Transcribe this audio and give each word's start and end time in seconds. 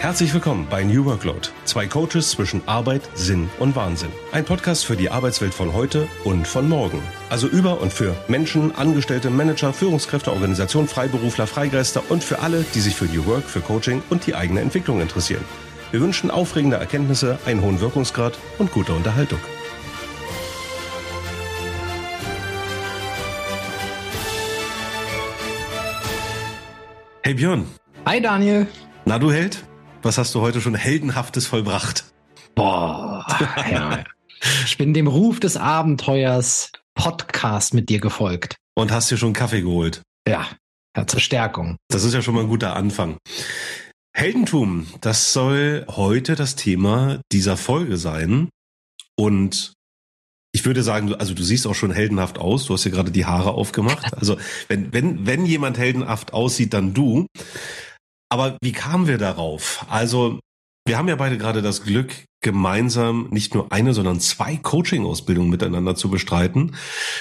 Herzlich 0.00 0.32
willkommen 0.32 0.66
bei 0.70 0.82
New 0.82 1.04
Workload. 1.04 1.48
Zwei 1.66 1.86
Coaches 1.86 2.30
zwischen 2.30 2.66
Arbeit, 2.66 3.02
Sinn 3.12 3.50
und 3.58 3.76
Wahnsinn. 3.76 4.08
Ein 4.32 4.46
Podcast 4.46 4.86
für 4.86 4.96
die 4.96 5.10
Arbeitswelt 5.10 5.52
von 5.52 5.74
heute 5.74 6.08
und 6.24 6.48
von 6.48 6.70
morgen. 6.70 7.02
Also 7.28 7.48
über 7.48 7.82
und 7.82 7.92
für 7.92 8.16
Menschen, 8.26 8.74
Angestellte, 8.74 9.28
Manager, 9.28 9.74
Führungskräfte, 9.74 10.32
Organisationen, 10.32 10.88
Freiberufler, 10.88 11.46
Freigeister 11.46 12.02
und 12.08 12.24
für 12.24 12.38
alle, 12.38 12.64
die 12.74 12.80
sich 12.80 12.96
für 12.96 13.04
New 13.04 13.26
Work, 13.26 13.44
für 13.44 13.60
Coaching 13.60 14.02
und 14.08 14.26
die 14.26 14.34
eigene 14.34 14.62
Entwicklung 14.62 15.02
interessieren. 15.02 15.44
Wir 15.90 16.00
wünschen 16.00 16.30
aufregende 16.30 16.78
Erkenntnisse, 16.78 17.38
einen 17.44 17.60
hohen 17.60 17.82
Wirkungsgrad 17.82 18.38
und 18.56 18.72
gute 18.72 18.94
Unterhaltung. 18.94 19.40
Hey 27.22 27.34
Björn. 27.34 27.66
Hi 28.06 28.22
Daniel. 28.22 28.66
Na 29.04 29.18
du 29.18 29.30
Held? 29.30 29.62
Was 30.02 30.16
hast 30.16 30.34
du 30.34 30.40
heute 30.40 30.62
schon 30.62 30.74
heldenhaftes 30.74 31.46
vollbracht? 31.46 32.04
Boah, 32.54 33.26
ja. 33.70 34.02
ich 34.64 34.78
bin 34.78 34.94
dem 34.94 35.06
Ruf 35.06 35.40
des 35.40 35.58
Abenteuers 35.58 36.72
Podcast 36.94 37.74
mit 37.74 37.90
dir 37.90 38.00
gefolgt. 38.00 38.56
Und 38.74 38.92
hast 38.92 39.10
dir 39.10 39.18
schon 39.18 39.34
Kaffee 39.34 39.60
geholt? 39.60 40.00
Ja, 40.26 40.46
ja, 40.96 41.06
zur 41.06 41.20
Stärkung. 41.20 41.76
Das 41.88 42.04
ist 42.04 42.14
ja 42.14 42.22
schon 42.22 42.34
mal 42.34 42.40
ein 42.40 42.48
guter 42.48 42.76
Anfang. 42.76 43.18
Heldentum, 44.14 44.86
das 45.02 45.34
soll 45.34 45.84
heute 45.86 46.34
das 46.34 46.56
Thema 46.56 47.20
dieser 47.30 47.58
Folge 47.58 47.98
sein. 47.98 48.48
Und 49.16 49.74
ich 50.52 50.64
würde 50.64 50.82
sagen, 50.82 51.14
also 51.14 51.34
du 51.34 51.42
siehst 51.42 51.66
auch 51.66 51.74
schon 51.74 51.92
heldenhaft 51.92 52.38
aus. 52.38 52.64
Du 52.64 52.72
hast 52.72 52.84
hier 52.84 52.92
gerade 52.92 53.10
die 53.10 53.26
Haare 53.26 53.52
aufgemacht. 53.52 54.14
Also 54.14 54.38
wenn, 54.68 54.94
wenn, 54.94 55.26
wenn 55.26 55.44
jemand 55.44 55.76
heldenhaft 55.76 56.32
aussieht, 56.32 56.72
dann 56.72 56.94
du. 56.94 57.26
Aber 58.30 58.56
wie 58.62 58.72
kamen 58.72 59.06
wir 59.06 59.18
darauf? 59.18 59.84
Also, 59.88 60.38
wir 60.86 60.96
haben 60.96 61.08
ja 61.08 61.16
beide 61.16 61.36
gerade 61.36 61.62
das 61.62 61.82
Glück, 61.82 62.24
gemeinsam 62.42 63.28
nicht 63.30 63.54
nur 63.54 63.70
eine, 63.70 63.92
sondern 63.92 64.18
zwei 64.18 64.56
Coaching-Ausbildungen 64.56 65.50
miteinander 65.50 65.94
zu 65.94 66.08
bestreiten. 66.08 66.74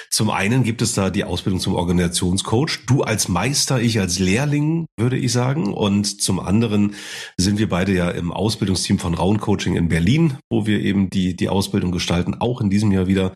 Zum 0.10 0.30
einen 0.30 0.64
gibt 0.64 0.82
es 0.82 0.94
da 0.94 1.10
die 1.10 1.26
Ausbildung 1.26 1.60
zum 1.60 1.76
Organisationscoach. 1.76 2.86
Du 2.88 3.04
als 3.04 3.28
Meister, 3.28 3.82
ich 3.82 4.00
als 4.00 4.18
Lehrling, 4.18 4.86
würde 4.98 5.18
ich 5.18 5.34
sagen. 5.34 5.74
Und 5.74 6.22
zum 6.22 6.40
anderen 6.40 6.96
sind 7.38 7.60
wir 7.60 7.68
beide 7.68 7.94
ja 7.94 8.10
im 8.10 8.32
Ausbildungsteam 8.32 8.98
von 8.98 9.14
Raun 9.14 9.40
Coaching 9.40 9.76
in 9.76 9.90
Berlin, 9.90 10.38
wo 10.50 10.66
wir 10.66 10.80
eben 10.80 11.10
die, 11.10 11.36
die 11.36 11.50
Ausbildung 11.50 11.92
gestalten. 11.92 12.36
Auch 12.40 12.62
in 12.62 12.70
diesem 12.70 12.92
Jahr 12.92 13.08
wieder 13.08 13.34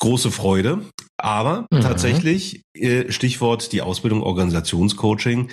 große 0.00 0.32
Freude. 0.32 0.82
Aber 1.16 1.66
mhm. 1.70 1.80
tatsächlich, 1.80 2.62
äh, 2.74 3.12
Stichwort 3.12 3.72
die 3.72 3.82
Ausbildung 3.82 4.22
Organisationscoaching 4.22 5.48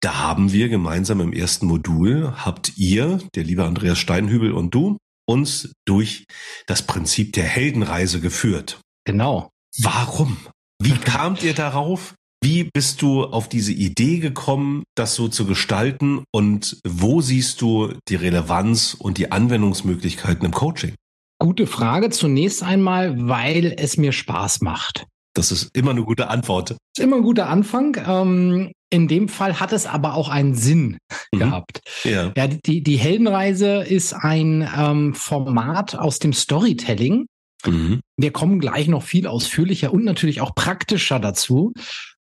da 0.00 0.18
haben 0.18 0.52
wir 0.52 0.68
gemeinsam 0.68 1.20
im 1.20 1.32
ersten 1.32 1.66
Modul, 1.66 2.32
habt 2.36 2.76
ihr, 2.76 3.18
der 3.34 3.44
liebe 3.44 3.64
Andreas 3.64 3.98
Steinhübel 3.98 4.52
und 4.52 4.74
du, 4.74 4.98
uns 5.28 5.72
durch 5.86 6.24
das 6.66 6.82
Prinzip 6.82 7.32
der 7.32 7.44
Heldenreise 7.44 8.20
geführt. 8.20 8.80
Genau. 9.04 9.50
Warum? 9.78 10.36
Wie 10.82 10.90
kamt 11.04 11.42
ihr 11.42 11.54
darauf? 11.54 12.14
Wie 12.42 12.64
bist 12.72 13.02
du 13.02 13.24
auf 13.24 13.48
diese 13.48 13.72
Idee 13.72 14.18
gekommen, 14.18 14.84
das 14.94 15.14
so 15.14 15.28
zu 15.28 15.46
gestalten? 15.46 16.22
Und 16.32 16.78
wo 16.86 17.20
siehst 17.20 17.60
du 17.60 17.94
die 18.08 18.14
Relevanz 18.14 18.94
und 18.94 19.18
die 19.18 19.32
Anwendungsmöglichkeiten 19.32 20.44
im 20.44 20.52
Coaching? 20.52 20.94
Gute 21.40 21.66
Frage. 21.66 22.10
Zunächst 22.10 22.62
einmal, 22.62 23.28
weil 23.28 23.74
es 23.76 23.96
mir 23.96 24.12
Spaß 24.12 24.60
macht. 24.60 25.06
Das 25.34 25.50
ist 25.50 25.70
immer 25.74 25.90
eine 25.90 26.04
gute 26.04 26.28
Antwort. 26.28 26.70
Das 26.70 26.78
ist 26.96 27.04
immer 27.04 27.16
ein 27.16 27.22
guter 27.22 27.48
Anfang. 27.48 27.96
Ähm, 28.06 28.72
in 28.90 29.08
dem 29.08 29.28
Fall 29.28 29.58
hat 29.60 29.72
es 29.72 29.86
aber 29.86 30.14
auch 30.14 30.28
einen 30.28 30.54
Sinn 30.54 30.98
mhm. 31.32 31.38
gehabt. 31.38 31.80
Ja. 32.04 32.32
ja 32.36 32.46
die, 32.46 32.82
die 32.82 32.96
Heldenreise 32.96 33.82
ist 33.82 34.12
ein 34.12 34.68
ähm, 34.76 35.14
Format 35.14 35.96
aus 35.96 36.18
dem 36.18 36.32
Storytelling. 36.32 37.26
Mhm. 37.64 38.00
Wir 38.16 38.32
kommen 38.32 38.60
gleich 38.60 38.88
noch 38.88 39.02
viel 39.02 39.26
ausführlicher 39.26 39.92
und 39.92 40.04
natürlich 40.04 40.40
auch 40.40 40.54
praktischer 40.54 41.18
dazu. 41.18 41.72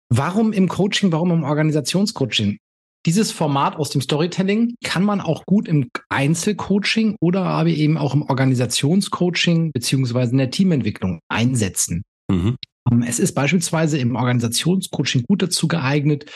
Warum 0.08 0.52
im 0.52 0.68
Coaching, 0.68 1.12
warum 1.12 1.30
im 1.30 1.44
Organisationscoaching? 1.44 2.58
Dieses 3.06 3.32
Format 3.32 3.76
aus 3.76 3.90
dem 3.90 4.00
Storytelling 4.00 4.76
kann 4.82 5.04
man 5.04 5.20
auch 5.20 5.44
gut 5.44 5.68
im 5.68 5.90
Einzelcoaching 6.08 7.16
oder 7.20 7.42
aber 7.42 7.68
eben 7.68 7.98
auch 7.98 8.14
im 8.14 8.22
Organisationscoaching 8.22 9.72
beziehungsweise 9.72 10.32
in 10.32 10.38
der 10.38 10.50
Teamentwicklung 10.50 11.20
einsetzen. 11.28 12.02
Mhm. 12.30 12.56
Ähm, 12.90 13.02
es 13.02 13.18
ist 13.18 13.34
beispielsweise 13.34 13.98
im 13.98 14.16
Organisationscoaching 14.16 15.24
gut 15.24 15.42
dazu 15.42 15.68
geeignet, 15.68 16.30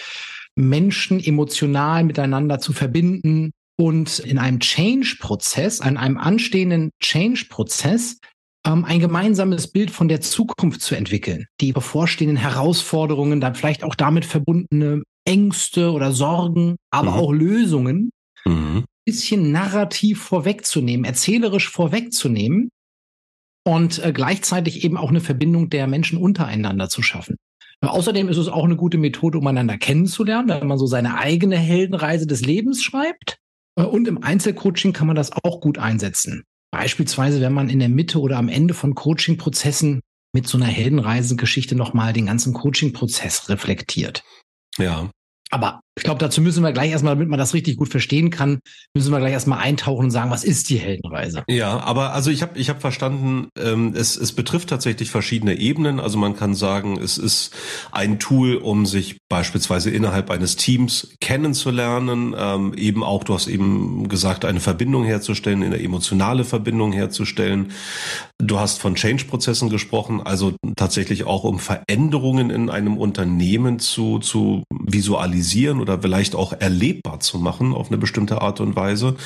Menschen 0.56 1.20
emotional 1.20 2.04
miteinander 2.04 2.58
zu 2.58 2.72
verbinden 2.72 3.52
und 3.80 4.18
in 4.18 4.38
einem 4.38 4.58
Change-Prozess, 4.58 5.80
an 5.80 5.96
einem 5.96 6.18
anstehenden 6.18 6.90
Change-Prozess, 7.00 8.18
ähm, 8.66 8.84
ein 8.84 8.98
gemeinsames 8.98 9.68
Bild 9.68 9.90
von 9.90 10.08
der 10.08 10.20
Zukunft 10.20 10.80
zu 10.80 10.96
entwickeln. 10.96 11.46
Die 11.60 11.72
bevorstehenden 11.72 12.36
Herausforderungen, 12.36 13.40
dann 13.40 13.54
vielleicht 13.54 13.84
auch 13.84 13.94
damit 13.94 14.24
verbundene 14.24 15.04
Ängste 15.24 15.92
oder 15.92 16.12
Sorgen, 16.12 16.76
aber 16.90 17.12
mhm. 17.12 17.16
auch 17.16 17.32
Lösungen, 17.32 18.10
mhm. 18.44 18.84
bisschen 19.04 19.52
narrativ 19.52 20.22
vorwegzunehmen, 20.22 21.04
erzählerisch 21.04 21.68
vorwegzunehmen 21.68 22.70
und 23.68 24.02
äh, 24.02 24.12
gleichzeitig 24.12 24.82
eben 24.82 24.96
auch 24.96 25.10
eine 25.10 25.20
Verbindung 25.20 25.68
der 25.68 25.86
Menschen 25.86 26.18
untereinander 26.18 26.88
zu 26.88 27.02
schaffen. 27.02 27.36
Außerdem 27.82 28.28
ist 28.28 28.38
es 28.38 28.48
auch 28.48 28.64
eine 28.64 28.76
gute 28.76 28.96
Methode, 28.96 29.36
um 29.36 29.46
einander 29.46 29.76
kennenzulernen, 29.76 30.48
wenn 30.48 30.66
man 30.66 30.78
so 30.78 30.86
seine 30.86 31.18
eigene 31.18 31.56
Heldenreise 31.56 32.26
des 32.26 32.40
Lebens 32.40 32.82
schreibt. 32.82 33.36
Äh, 33.76 33.82
und 33.82 34.08
im 34.08 34.22
Einzelcoaching 34.22 34.94
kann 34.94 35.06
man 35.06 35.16
das 35.16 35.32
auch 35.32 35.60
gut 35.60 35.76
einsetzen. 35.76 36.44
Beispielsweise, 36.70 37.42
wenn 37.42 37.52
man 37.52 37.68
in 37.68 37.78
der 37.78 37.90
Mitte 37.90 38.20
oder 38.20 38.38
am 38.38 38.48
Ende 38.48 38.72
von 38.72 38.94
Coaching-Prozessen 38.94 40.00
mit 40.32 40.48
so 40.48 40.56
einer 40.56 40.66
Heldenreisengeschichte 40.66 41.74
nochmal 41.74 42.14
den 42.14 42.26
ganzen 42.26 42.54
Coaching-Prozess 42.54 43.50
reflektiert. 43.50 44.22
Ja. 44.78 45.10
Aber 45.50 45.80
ich 45.98 46.04
glaube, 46.04 46.20
dazu 46.20 46.40
müssen 46.40 46.62
wir 46.62 46.72
gleich 46.72 46.92
erstmal, 46.92 47.14
damit 47.14 47.28
man 47.28 47.38
das 47.38 47.54
richtig 47.54 47.76
gut 47.76 47.88
verstehen 47.88 48.30
kann, 48.30 48.60
müssen 48.94 49.10
wir 49.10 49.18
gleich 49.18 49.32
erstmal 49.32 49.58
eintauchen 49.58 50.04
und 50.04 50.10
sagen, 50.12 50.30
was 50.30 50.44
ist 50.44 50.70
die 50.70 50.78
Heldenreise? 50.78 51.42
Ja, 51.48 51.80
aber 51.80 52.12
also 52.12 52.30
ich 52.30 52.40
habe 52.40 52.56
ich 52.58 52.70
hab 52.70 52.80
verstanden, 52.80 53.48
ähm, 53.58 53.94
es, 53.96 54.16
es 54.16 54.32
betrifft 54.32 54.68
tatsächlich 54.68 55.10
verschiedene 55.10 55.58
Ebenen. 55.58 55.98
Also 55.98 56.16
man 56.16 56.36
kann 56.36 56.54
sagen, 56.54 56.98
es 56.98 57.18
ist 57.18 57.52
ein 57.90 58.20
Tool, 58.20 58.56
um 58.56 58.86
sich 58.86 59.18
beispielsweise 59.28 59.90
innerhalb 59.90 60.30
eines 60.30 60.54
Teams 60.54 61.16
kennenzulernen, 61.20 62.34
ähm, 62.38 62.74
eben 62.74 63.02
auch, 63.02 63.24
du 63.24 63.34
hast 63.34 63.48
eben 63.48 64.08
gesagt, 64.08 64.44
eine 64.44 64.60
Verbindung 64.60 65.04
herzustellen, 65.04 65.64
eine 65.64 65.82
emotionale 65.82 66.44
Verbindung 66.44 66.92
herzustellen. 66.92 67.72
Du 68.38 68.60
hast 68.60 68.80
von 68.80 68.94
Change-Prozessen 68.94 69.68
gesprochen, 69.68 70.22
also 70.22 70.54
tatsächlich 70.76 71.24
auch 71.24 71.42
um 71.42 71.58
Veränderungen 71.58 72.50
in 72.50 72.70
einem 72.70 72.96
Unternehmen 72.96 73.80
zu, 73.80 74.20
zu 74.20 74.62
visualisieren 74.70 75.80
oder 75.88 76.02
vielleicht 76.02 76.34
auch 76.34 76.52
erlebbar 76.52 77.20
zu 77.20 77.38
machen 77.38 77.72
auf 77.72 77.88
eine 77.88 77.98
bestimmte 77.98 78.42
Art 78.42 78.60
und 78.60 78.76
Weise. 78.76 79.16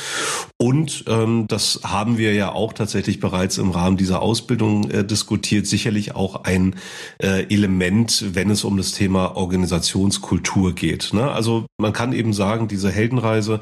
Und 0.58 1.04
ähm, 1.08 1.46
das 1.48 1.80
haben 1.82 2.18
wir 2.18 2.34
ja 2.34 2.52
auch 2.52 2.72
tatsächlich 2.72 3.20
bereits 3.20 3.58
im 3.58 3.70
Rahmen 3.70 3.96
dieser 3.96 4.22
Ausbildung 4.22 4.88
äh, 4.90 5.04
diskutiert, 5.04 5.66
sicherlich 5.66 6.14
auch 6.14 6.44
ein 6.44 6.76
äh, 7.20 7.52
Element, 7.52 8.34
wenn 8.34 8.50
es 8.50 8.64
um 8.64 8.76
das 8.76 8.92
Thema 8.92 9.36
Organisationskultur 9.36 10.74
geht. 10.74 11.12
Ne? 11.12 11.30
Also 11.30 11.66
man 11.78 11.92
kann 11.92 12.12
eben 12.12 12.32
sagen, 12.32 12.68
diese 12.68 12.90
Heldenreise 12.90 13.60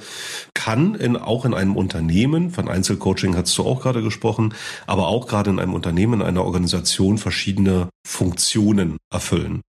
kann 0.55 0.95
in, 0.95 1.17
auch 1.17 1.45
in 1.45 1.55
einem 1.55 1.77
Unternehmen, 1.77 2.51
von 2.51 2.69
Einzelcoaching 2.69 3.35
hast 3.35 3.57
du 3.57 3.65
auch 3.65 3.81
gerade 3.81 4.03
gesprochen, 4.03 4.55
aber 4.87 5.09
auch 5.09 5.27
gerade 5.27 5.51
in 5.51 5.59
einem 5.59 5.75
Unternehmen, 5.75 6.21
in 6.21 6.27
einer 6.27 6.45
Organisation 6.45 7.17
verschiedene 7.17 7.89
Funktionen 8.07 8.99
erfüllen. 9.11 9.63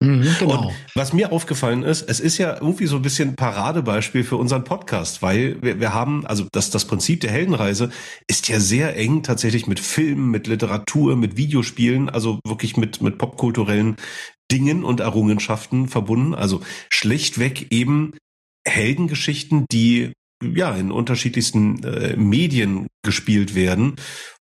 Mhm, 0.00 0.28
genau. 0.38 0.66
Und 0.66 0.74
was 0.94 1.12
mir 1.12 1.32
aufgefallen 1.32 1.82
ist, 1.82 2.02
es 2.02 2.20
ist 2.20 2.38
ja 2.38 2.54
irgendwie 2.54 2.86
so 2.86 2.96
ein 2.96 3.02
bisschen 3.02 3.34
Paradebeispiel 3.34 4.22
für 4.22 4.36
unseren 4.36 4.62
Podcast, 4.62 5.22
weil 5.22 5.60
wir, 5.60 5.80
wir 5.80 5.92
haben, 5.92 6.24
also 6.24 6.46
das, 6.52 6.70
das 6.70 6.84
Prinzip 6.84 7.20
der 7.20 7.32
Heldenreise 7.32 7.90
ist 8.28 8.48
ja 8.48 8.60
sehr 8.60 8.96
eng 8.96 9.24
tatsächlich 9.24 9.66
mit 9.66 9.80
Filmen, 9.80 10.30
mit 10.30 10.46
Literatur, 10.46 11.16
mit 11.16 11.36
Videospielen, 11.36 12.08
also 12.08 12.38
wirklich 12.46 12.76
mit, 12.76 13.02
mit 13.02 13.18
popkulturellen 13.18 13.96
Dingen 14.52 14.84
und 14.84 15.00
Errungenschaften 15.00 15.88
verbunden. 15.88 16.34
Also 16.34 16.60
schlichtweg 16.90 17.72
eben 17.72 18.12
Heldengeschichten, 18.66 19.66
die 19.72 20.12
ja 20.42 20.74
in 20.76 20.92
unterschiedlichsten 20.92 21.82
äh, 21.82 22.16
Medien 22.16 22.86
gespielt 23.02 23.56
werden. 23.56 23.96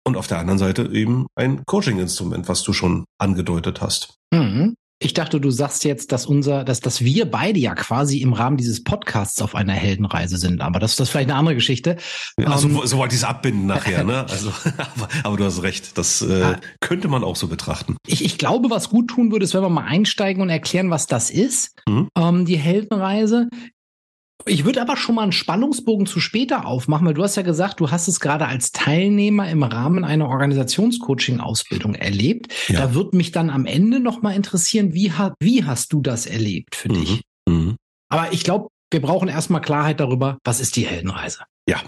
Und 0.05 0.17
auf 0.17 0.27
der 0.27 0.39
anderen 0.39 0.59
Seite 0.59 0.91
eben 0.93 1.27
ein 1.35 1.65
Coaching-Instrument, 1.67 2.49
was 2.49 2.63
du 2.63 2.73
schon 2.73 3.05
angedeutet 3.19 3.81
hast. 3.81 4.15
Mhm. 4.33 4.75
Ich 5.01 5.15
dachte, 5.15 5.41
du 5.41 5.51
sagst 5.51 5.85
jetzt, 5.85 6.11
dass 6.11 6.27
unser, 6.27 6.65
dass, 6.65 6.81
dass 6.81 7.05
wir 7.05 7.31
beide 7.31 7.61
ja 7.61 7.75
quasi 7.77 8.19
im 8.19 8.33
Rahmen 8.33 8.57
dieses 8.57 8.83
Podcasts 8.83 9.41
auf 9.41 9.55
einer 9.55 9.73
Heldenreise 9.73 10.39
sind. 10.39 10.61
Aber 10.61 10.81
das, 10.81 10.97
das 10.97 11.07
ist 11.09 11.13
vielleicht 11.13 11.31
eine 11.31 11.39
andere 11.39 11.55
Geschichte. 11.55 11.97
Also 12.45 12.67
um, 12.67 12.85
so 12.85 12.99
wollte 12.99 13.15
ich 13.15 13.21
es 13.21 13.25
abbinden 13.25 13.67
nachher, 13.67 14.03
ne? 14.05 14.27
Also, 14.29 14.53
aber, 14.77 15.09
aber 15.23 15.37
du 15.37 15.45
hast 15.45 15.63
recht. 15.63 15.97
Das 15.97 16.23
äh, 16.23 16.57
könnte 16.81 17.09
man 17.09 17.23
auch 17.23 17.37
so 17.37 17.47
betrachten. 17.47 17.97
Ich, 18.07 18.25
ich 18.25 18.39
glaube, 18.39 18.71
was 18.71 18.91
gut 18.91 19.09
tun 19.09 19.31
würde, 19.31 19.45
ist, 19.45 19.55
wenn 19.55 19.63
wir 19.63 19.69
mal 19.69 19.85
einsteigen 19.85 20.43
und 20.43 20.51
erklären, 20.51 20.91
was 20.91 21.07
das 21.07 21.31
ist. 21.31 21.75
Mhm. 21.89 22.09
Ähm, 22.17 22.45
die 22.45 22.59
Heldenreise. 22.59 23.49
Ich 24.47 24.65
würde 24.65 24.81
aber 24.81 24.97
schon 24.97 25.17
mal 25.17 25.23
einen 25.23 25.33
Spannungsbogen 25.33 26.07
zu 26.07 26.21
später 26.21 26.67
aufmachen, 26.67 27.07
weil 27.07 27.15
du 27.15 27.23
hast 27.23 27.37
ja 27.37 27.43
gesagt, 27.43 27.81
du 27.81 27.91
hast 27.91 28.09
es 28.09 28.21
gerade 28.21 28.47
als 28.47 28.73
Teilnehmer 28.73 29.49
im 29.51 29.63
Rahmen 29.63 30.05
einer 30.05 30.29
Organisationscoaching-Ausbildung 30.29 31.95
erlebt. 31.95 32.55
Ja. 32.69 32.81
Da 32.81 32.95
würde 32.95 33.17
mich 33.17 33.33
dann 33.33 33.51
am 33.51 33.67
Ende 33.67 34.01
noch 34.01 34.23
mal 34.23 34.35
interessieren, 34.35 34.95
wie, 34.95 35.13
wie 35.41 35.65
hast 35.65 35.93
du 35.93 36.01
das 36.01 36.27
erlebt 36.27 36.77
für 36.77 36.89
mhm. 36.89 36.95
dich? 36.95 37.23
Mhm. 37.49 37.77
Aber 38.09 38.33
ich 38.33 38.45
glaube, 38.45 38.69
wir 38.91 39.03
brauchen 39.03 39.29
erstmal 39.29 39.61
Klarheit 39.61 40.01
darüber, 40.01 40.39
was 40.45 40.61
ist 40.61 40.77
die 40.77 40.87
Heldenreise? 40.87 41.41
Ja. 41.69 41.83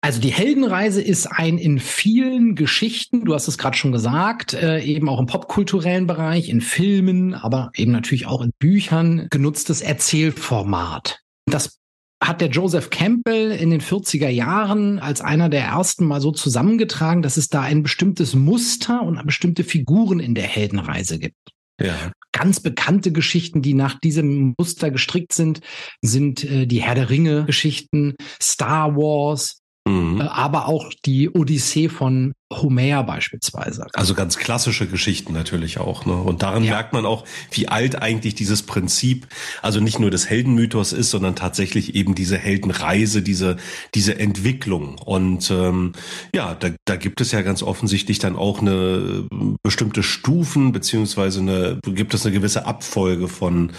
Also 0.00 0.20
die 0.20 0.32
Heldenreise 0.32 1.02
ist 1.02 1.26
ein 1.26 1.58
in 1.58 1.80
vielen 1.80 2.54
Geschichten, 2.54 3.24
du 3.24 3.34
hast 3.34 3.48
es 3.48 3.58
gerade 3.58 3.76
schon 3.76 3.90
gesagt, 3.90 4.54
äh, 4.54 4.80
eben 4.80 5.08
auch 5.08 5.18
im 5.18 5.26
popkulturellen 5.26 6.06
Bereich, 6.06 6.48
in 6.48 6.60
Filmen, 6.60 7.34
aber 7.34 7.70
eben 7.74 7.90
natürlich 7.90 8.26
auch 8.26 8.42
in 8.42 8.52
Büchern 8.58 9.26
genutztes 9.30 9.80
Erzählformat. 9.80 11.20
Das 11.50 11.78
hat 12.22 12.40
der 12.40 12.48
Joseph 12.48 12.90
Campbell 12.90 13.52
in 13.52 13.70
den 13.70 13.80
40er 13.80 14.28
Jahren 14.28 14.98
als 14.98 15.20
einer 15.20 15.48
der 15.48 15.62
ersten 15.62 16.04
mal 16.04 16.20
so 16.20 16.32
zusammengetragen, 16.32 17.22
dass 17.22 17.36
es 17.36 17.48
da 17.48 17.62
ein 17.62 17.82
bestimmtes 17.82 18.34
Muster 18.34 19.02
und 19.02 19.24
bestimmte 19.24 19.64
Figuren 19.64 20.18
in 20.18 20.34
der 20.34 20.44
Heldenreise 20.44 21.18
gibt. 21.18 21.36
Ja. 21.80 22.12
Ganz 22.32 22.60
bekannte 22.60 23.12
Geschichten, 23.12 23.62
die 23.62 23.74
nach 23.74 24.00
diesem 24.00 24.54
Muster 24.58 24.90
gestrickt 24.90 25.32
sind, 25.32 25.60
sind 26.02 26.44
äh, 26.44 26.66
die 26.66 26.82
Herr 26.82 26.96
der 26.96 27.08
Ringe 27.08 27.44
Geschichten, 27.44 28.14
Star 28.42 28.96
Wars, 28.96 29.60
Mhm. 29.88 30.20
Äh, 30.20 30.24
aber 30.24 30.68
auch 30.68 30.92
die 31.04 31.30
Odyssee 31.30 31.88
von 31.88 32.32
Homer 32.52 33.02
beispielsweise. 33.02 33.86
Also 33.92 34.14
ganz 34.14 34.38
klassische 34.38 34.86
Geschichten 34.86 35.32
natürlich 35.32 35.78
auch. 35.78 36.06
Ne? 36.06 36.14
Und 36.14 36.42
daran 36.42 36.64
ja. 36.64 36.72
merkt 36.72 36.92
man 36.92 37.04
auch, 37.04 37.24
wie 37.50 37.68
alt 37.68 38.00
eigentlich 38.00 38.34
dieses 38.34 38.62
Prinzip, 38.62 39.26
also 39.60 39.80
nicht 39.80 39.98
nur 39.98 40.10
des 40.10 40.30
Heldenmythos 40.30 40.92
ist, 40.92 41.10
sondern 41.10 41.36
tatsächlich 41.36 41.94
eben 41.94 42.14
diese 42.14 42.38
Heldenreise, 42.38 43.22
diese, 43.22 43.56
diese 43.94 44.18
Entwicklung. 44.18 44.98
Und 44.98 45.50
ähm, 45.50 45.92
ja, 46.34 46.54
da, 46.54 46.70
da 46.86 46.96
gibt 46.96 47.20
es 47.20 47.32
ja 47.32 47.42
ganz 47.42 47.62
offensichtlich 47.62 48.18
dann 48.18 48.36
auch 48.36 48.60
eine 48.60 49.26
bestimmte 49.62 50.02
Stufen, 50.02 50.72
beziehungsweise 50.72 51.40
eine, 51.40 51.80
gibt 51.84 52.14
es 52.14 52.24
eine 52.24 52.34
gewisse 52.34 52.64
Abfolge 52.64 53.28
von 53.28 53.72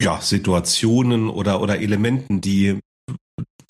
ja, 0.00 0.20
Situationen 0.20 1.28
oder, 1.28 1.60
oder 1.60 1.80
Elementen, 1.80 2.40
die 2.40 2.80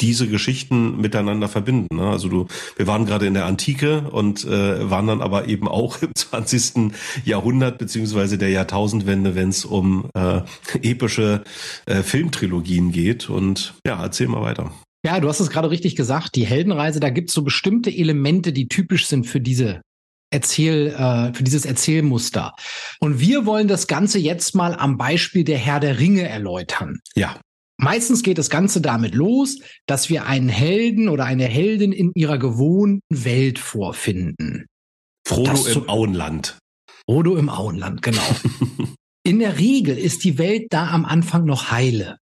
diese 0.03 0.29
Geschichten 0.29 1.01
miteinander 1.01 1.49
verbinden. 1.49 1.97
Ne? 1.97 2.09
Also 2.09 2.29
du, 2.29 2.47
wir 2.77 2.87
waren 2.87 3.07
gerade 3.07 3.27
in 3.27 3.35
der 3.35 3.47
Antike 3.47 4.11
und 4.11 4.45
äh, 4.45 4.91
waren 4.91 5.07
dann 5.07 5.23
aber 5.23 5.49
eben 5.49 5.69
auch 5.69 6.03
im 6.03 6.15
20. 6.15 6.93
Jahrhundert 7.25 7.79
beziehungsweise 7.79 8.37
der 8.37 8.51
Jahrtausendwende, 8.51 9.35
wenn 9.35 9.49
es 9.49 9.65
um 9.65 10.11
äh, 10.15 10.41
epische 10.83 11.45
äh, 11.87 12.03
Filmtrilogien 12.03 12.93
geht. 12.93 13.31
Und 13.31 13.75
ja, 13.87 14.03
erzähl 14.03 14.29
mal 14.29 14.43
weiter. 14.43 14.73
Ja, 15.05 15.19
du 15.21 15.29
hast 15.29 15.41
es 15.41 15.51
gerade 15.51 15.71
richtig 15.71 15.97
gesagt. 15.97 16.35
Die 16.37 16.47
Heldenreise, 16.47 17.01
da 17.01 17.11
gibt 17.11 17.31
es 17.31 17.35
so 17.35 17.43
bestimmte 17.43 17.91
Elemente, 17.91 18.53
die 18.53 18.69
typisch 18.69 19.07
sind 19.07 19.27
für 19.27 19.41
diese 19.41 19.81
Erzähl, 20.31 20.89
äh, 20.89 21.35
für 21.35 21.45
dieses 21.45 21.67
Erzählmuster. 21.67 22.55
Und 23.01 23.21
wir 23.21 23.45
wollen 23.45 23.69
das 23.69 23.87
Ganze 23.87 24.19
jetzt 24.19 24.55
mal 24.55 24.75
am 24.75 24.97
Beispiel 24.97 25.45
der 25.45 25.59
Herr 25.59 25.79
der 25.79 25.99
Ringe 25.99 26.27
erläutern. 26.27 27.01
Ja. 27.15 27.37
Meistens 27.83 28.23
geht 28.23 28.39
das 28.39 28.49
Ganze 28.49 28.81
damit 28.81 29.15
los, 29.15 29.59
dass 29.87 30.09
wir 30.09 30.27
einen 30.27 30.49
Helden 30.49 31.09
oder 31.09 31.25
eine 31.25 31.47
Heldin 31.47 31.91
in 31.91 32.13
ihrer 32.15 32.39
gewohnten 32.39 33.03
Welt 33.11 33.59
vorfinden. 33.59 34.67
Frodo 35.27 35.67
im 35.67 35.89
Auenland. 35.89 36.59
Frodo 37.09 37.37
im 37.37 37.49
Auenland, 37.49 38.01
genau. 38.01 38.23
in 39.25 39.41
der 39.41 39.59
Regel 39.59 39.99
ist 39.99 40.23
die 40.23 40.39
Welt 40.39 40.69
da 40.71 40.91
am 40.91 41.05
Anfang 41.05 41.45
noch 41.45 41.73
heile. 41.73 42.19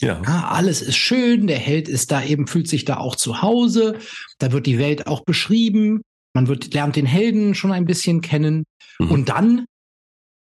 Ja. 0.00 0.22
ja. 0.22 0.48
Alles 0.48 0.80
ist 0.80 0.96
schön, 0.96 1.46
der 1.46 1.58
Held 1.58 1.88
ist 1.88 2.10
da 2.10 2.24
eben, 2.24 2.46
fühlt 2.46 2.68
sich 2.68 2.86
da 2.86 2.96
auch 2.96 3.16
zu 3.16 3.42
Hause. 3.42 3.98
Da 4.38 4.52
wird 4.52 4.66
die 4.66 4.78
Welt 4.78 5.06
auch 5.06 5.24
beschrieben. 5.24 6.00
Man 6.34 6.48
wird, 6.48 6.72
lernt 6.72 6.96
den 6.96 7.06
Helden 7.06 7.54
schon 7.54 7.72
ein 7.72 7.84
bisschen 7.84 8.22
kennen. 8.22 8.64
Mhm. 8.98 9.10
Und 9.10 9.28
dann, 9.28 9.66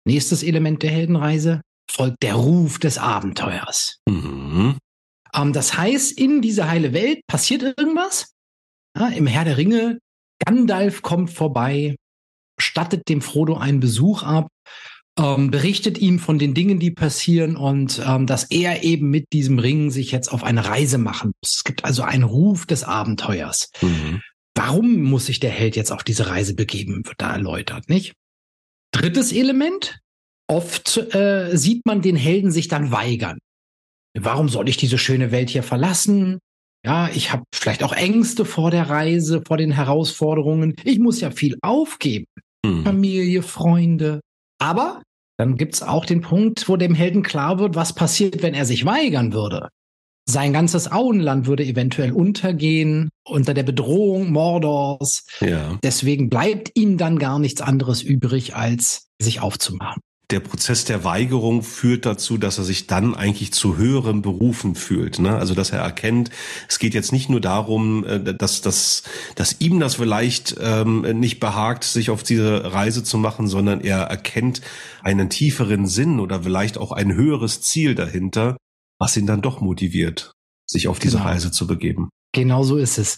nächstes 0.07 0.43
Element 0.43 0.83
der 0.83 0.91
Heldenreise, 0.91 1.61
folgt 1.91 2.23
der 2.23 2.35
Ruf 2.35 2.79
des 2.79 2.99
Abenteuers. 2.99 4.01
Mhm. 4.09 4.79
Ähm, 5.35 5.53
das 5.53 5.77
heißt, 5.77 6.19
in 6.19 6.43
dieser 6.43 6.69
heile 6.69 6.93
Welt 6.93 7.21
passiert 7.27 7.63
irgendwas. 7.63 8.33
Ja, 8.97 9.09
Im 9.09 9.27
Herr 9.27 9.45
der 9.45 9.57
Ringe, 9.57 9.99
Gandalf 10.45 11.03
kommt 11.03 11.31
vorbei, 11.31 11.97
stattet 12.61 13.09
dem 13.09 13.21
Frodo 13.21 13.57
einen 13.57 13.81
Besuch 13.81 14.23
ab, 14.23 14.49
ähm, 15.19 15.51
berichtet 15.51 15.99
ihm 15.99 16.19
von 16.19 16.39
den 16.39 16.55
Dingen, 16.55 16.79
die 16.79 16.91
passieren 16.91 17.57
und 17.57 18.01
ähm, 18.07 18.27
dass 18.27 18.45
er 18.45 18.85
eben 18.85 19.11
mit 19.11 19.27
diesem 19.33 19.59
Ring 19.59 19.91
sich 19.91 20.13
jetzt 20.13 20.29
auf 20.29 20.45
eine 20.45 20.65
Reise 20.67 20.99
machen 20.99 21.33
muss. 21.43 21.57
Es 21.57 21.65
gibt 21.65 21.85
also 21.85 22.03
einen 22.03 22.25
Ruf 22.25 22.67
des 22.67 22.85
Abenteuers. 22.85 23.71
Mhm. 23.83 24.23
Warum 24.55 25.03
muss 25.03 25.27
sich 25.27 25.41
der 25.41 25.51
Held 25.51 25.77
jetzt 25.77 25.93
auf 25.93 26.03
diese 26.03 26.29
Reise 26.29 26.55
begeben, 26.55 27.07
wird 27.07 27.21
da 27.21 27.33
erläutert, 27.33 27.89
nicht? 27.89 28.15
Drittes 28.93 29.33
Element, 29.33 30.01
Oft 30.49 31.15
äh, 31.15 31.57
sieht 31.57 31.85
man 31.85 32.01
den 32.01 32.17
Helden 32.17 32.51
sich 32.51 32.69
dann 32.69 32.91
weigern. 32.91 33.39
Warum 34.19 34.49
soll 34.49 34.69
ich 34.69 34.79
diese 34.79 34.99
schöne 34.99 35.31
Welt 35.31 35.51
hier 35.51 35.63
verlassen? 35.63 36.39
Ja, 36.85 37.09
ich 37.09 37.33
habe 37.33 37.45
vielleicht 37.55 37.83
auch 37.83 37.93
Ängste 37.93 38.45
vor 38.45 38.71
der 38.71 38.89
Reise, 38.89 39.43
vor 39.47 39.59
den 39.59 39.73
Herausforderungen. 39.73 40.75
Ich 40.85 40.99
muss 40.99 41.21
ja 41.21 41.31
viel 41.31 41.59
aufgeben. 41.61 42.27
Mhm. 42.65 42.85
Familie, 42.85 43.43
Freunde. 43.43 44.21
Aber 44.59 45.03
dann 45.39 45.57
gibt's 45.57 45.83
auch 45.83 46.05
den 46.05 46.23
Punkt, 46.23 46.69
wo 46.69 46.77
dem 46.77 46.95
Helden 46.95 47.23
klar 47.23 47.59
wird, 47.59 47.75
was 47.75 47.95
passiert, 47.95 48.43
wenn 48.43 48.55
er 48.55 48.65
sich 48.65 48.87
weigern 48.87 49.33
würde. 49.33 49.69
Sein 50.29 50.53
ganzes 50.53 50.91
Auenland 50.91 51.47
würde 51.47 51.65
eventuell 51.65 52.13
untergehen 52.13 53.09
unter 53.25 53.55
der 53.55 53.63
Bedrohung 53.63 54.31
Mordors. 54.31 55.27
Ja. 55.41 55.79
Deswegen 55.83 56.29
bleibt 56.29 56.73
ihm 56.75 56.99
dann 56.99 57.19
gar 57.19 57.39
nichts 57.39 57.61
anderes 57.61 58.03
übrig, 58.03 58.55
als 58.55 59.09
sich 59.21 59.41
aufzumachen 59.41 60.03
der 60.31 60.41
Prozess 60.41 60.85
der 60.85 61.05
Weigerung 61.05 61.63
führt 61.63 62.05
dazu, 62.05 62.37
dass 62.37 62.59
er 62.59 62.65
sich 62.65 62.87
dann 62.87 63.15
eigentlich 63.15 63.53
zu 63.53 63.79
höheren 63.79 64.21
Berufen 64.21 64.75
fühlt. 64.75 65.19
Ne? 65.19 65.35
Also 65.35 65.55
dass 65.55 65.71
er 65.71 65.81
erkennt, 65.81 66.31
es 66.69 66.79
geht 66.79 66.93
jetzt 66.93 67.13
nicht 67.13 67.31
nur 67.31 67.41
darum, 67.41 68.05
äh, 68.05 68.35
dass, 68.35 68.61
dass, 68.61 69.05
dass 69.37 69.61
ihm 69.61 69.81
das 69.81 69.95
vielleicht 69.95 70.57
ähm, 70.61 71.01
nicht 71.19 71.41
behagt, 71.41 71.85
sich 71.85 72.11
auf 72.11 72.23
diese 72.23 72.73
Reise 72.73 73.03
zu 73.03 73.17
machen, 73.17 73.49
sondern 73.49 73.81
er 73.81 74.01
erkennt 74.01 74.61
einen 75.03 75.31
tieferen 75.31 75.87
Sinn 75.87 76.21
oder 76.21 76.43
vielleicht 76.43 76.77
auch 76.77 76.93
ein 76.93 77.15
höheres 77.15 77.63
Ziel 77.63 77.95
dahinter, 77.95 78.59
was 78.99 79.17
ihn 79.17 79.27
dann 79.27 79.41
doch 79.41 79.63
motiviert, 79.63 80.33
sich 80.67 80.89
auf 80.89 80.99
diese 80.99 81.17
genau. 81.17 81.29
Reise 81.31 81.51
zu 81.53 81.67
begeben. 81.67 82.11
Genau 82.33 82.65
so 82.65 82.77
ist 82.77 82.99
es. 82.99 83.17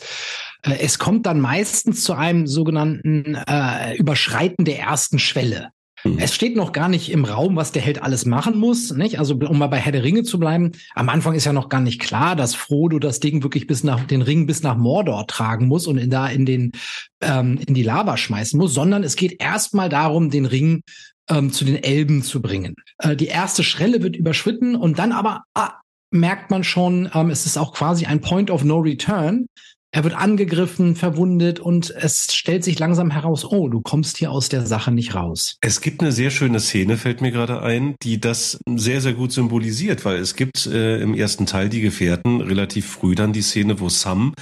Äh, 0.62 0.78
es 0.78 1.00
kommt 1.00 1.26
dann 1.26 1.40
meistens 1.40 2.04
zu 2.04 2.12
einem 2.12 2.46
sogenannten 2.46 3.34
äh, 3.34 3.96
Überschreiten 3.96 4.64
der 4.64 4.78
ersten 4.78 5.18
Schwelle. 5.18 5.70
Mhm. 6.04 6.18
Es 6.18 6.34
steht 6.34 6.56
noch 6.56 6.72
gar 6.72 6.88
nicht 6.88 7.10
im 7.10 7.24
Raum, 7.24 7.56
was 7.56 7.72
der 7.72 7.82
Held 7.82 8.02
alles 8.02 8.26
machen 8.26 8.58
muss. 8.58 8.92
Nicht? 8.92 9.18
Also 9.18 9.34
um 9.34 9.58
mal 9.58 9.66
bei 9.66 9.78
Herr 9.78 9.92
der 9.92 10.04
Ringe 10.04 10.22
zu 10.22 10.38
bleiben, 10.38 10.72
am 10.94 11.08
Anfang 11.08 11.34
ist 11.34 11.44
ja 11.44 11.52
noch 11.52 11.68
gar 11.68 11.80
nicht 11.80 12.00
klar, 12.00 12.36
dass 12.36 12.54
Frodo 12.54 12.98
das 12.98 13.20
Ding 13.20 13.42
wirklich 13.42 13.66
bis 13.66 13.84
nach 13.84 14.04
den 14.04 14.22
Ring 14.22 14.46
bis 14.46 14.62
nach 14.62 14.76
Mordor 14.76 15.26
tragen 15.26 15.68
muss 15.68 15.86
und 15.86 15.98
in, 15.98 16.10
da 16.10 16.28
in 16.28 16.46
den 16.46 16.72
ähm, 17.20 17.58
in 17.66 17.74
die 17.74 17.82
Lava 17.82 18.16
schmeißen 18.16 18.58
muss, 18.58 18.74
sondern 18.74 19.04
es 19.04 19.16
geht 19.16 19.42
erstmal 19.42 19.88
darum, 19.88 20.30
den 20.30 20.46
Ring 20.46 20.82
ähm, 21.28 21.52
zu 21.52 21.64
den 21.64 21.82
Elben 21.82 22.22
zu 22.22 22.42
bringen. 22.42 22.74
Äh, 22.98 23.16
die 23.16 23.26
erste 23.26 23.62
Schrelle 23.62 24.02
wird 24.02 24.16
überschritten 24.16 24.74
und 24.74 24.98
dann 24.98 25.12
aber 25.12 25.44
ah, 25.54 25.74
merkt 26.10 26.50
man 26.50 26.64
schon, 26.64 27.10
ähm, 27.14 27.30
es 27.30 27.46
ist 27.46 27.56
auch 27.56 27.72
quasi 27.72 28.06
ein 28.06 28.20
Point 28.20 28.50
of 28.50 28.64
No 28.64 28.78
Return. 28.78 29.46
Er 29.92 30.04
wird 30.04 30.14
angegriffen, 30.14 30.94
verwundet 30.94 31.58
und 31.58 31.90
es 31.90 32.32
stellt 32.32 32.62
sich 32.62 32.78
langsam 32.78 33.10
heraus, 33.10 33.44
oh, 33.44 33.68
du 33.68 33.80
kommst 33.80 34.18
hier 34.18 34.30
aus 34.30 34.48
der 34.48 34.64
Sache 34.64 34.92
nicht 34.92 35.16
raus. 35.16 35.56
Es 35.60 35.80
gibt 35.80 36.00
eine 36.00 36.12
sehr 36.12 36.30
schöne 36.30 36.60
Szene, 36.60 36.96
fällt 36.96 37.20
mir 37.20 37.32
gerade 37.32 37.62
ein, 37.62 37.96
die 38.02 38.20
das 38.20 38.60
sehr, 38.76 39.00
sehr 39.00 39.14
gut 39.14 39.32
symbolisiert, 39.32 40.04
weil 40.04 40.18
es 40.18 40.36
gibt 40.36 40.66
äh, 40.66 41.00
im 41.00 41.14
ersten 41.14 41.44
Teil 41.46 41.68
die 41.68 41.80
Gefährten 41.80 42.40
relativ 42.40 42.86
früh 42.86 43.16
dann 43.16 43.32
die 43.32 43.42
Szene, 43.42 43.80
wo 43.80 43.88
Sam 43.88 44.32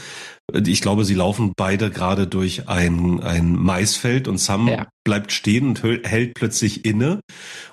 äh, 0.52 0.62
ich 0.66 0.82
glaube, 0.82 1.06
sie 1.06 1.14
laufen 1.14 1.52
beide 1.56 1.90
gerade 1.90 2.26
durch 2.26 2.68
ein, 2.68 3.20
ein 3.22 3.54
Maisfeld 3.54 4.28
und 4.28 4.38
Sam 4.38 4.68
ja. 4.68 4.86
bleibt 5.02 5.32
stehen 5.32 5.68
und 5.68 5.82
hält 5.82 6.34
plötzlich 6.34 6.84
inne. 6.84 7.20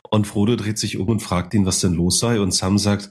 Und 0.10 0.27
Frodo 0.27 0.55
dreht 0.55 0.77
sich 0.77 0.98
um 0.98 1.10
und 1.10 1.20
fragt 1.20 1.53
ihn, 1.53 1.65
was 1.65 1.82
denn 1.82 1.94
los 1.94 2.20
sei. 2.20 2.39
Und 2.39 2.53
Sam 2.53 2.77
sagt, 2.77 3.10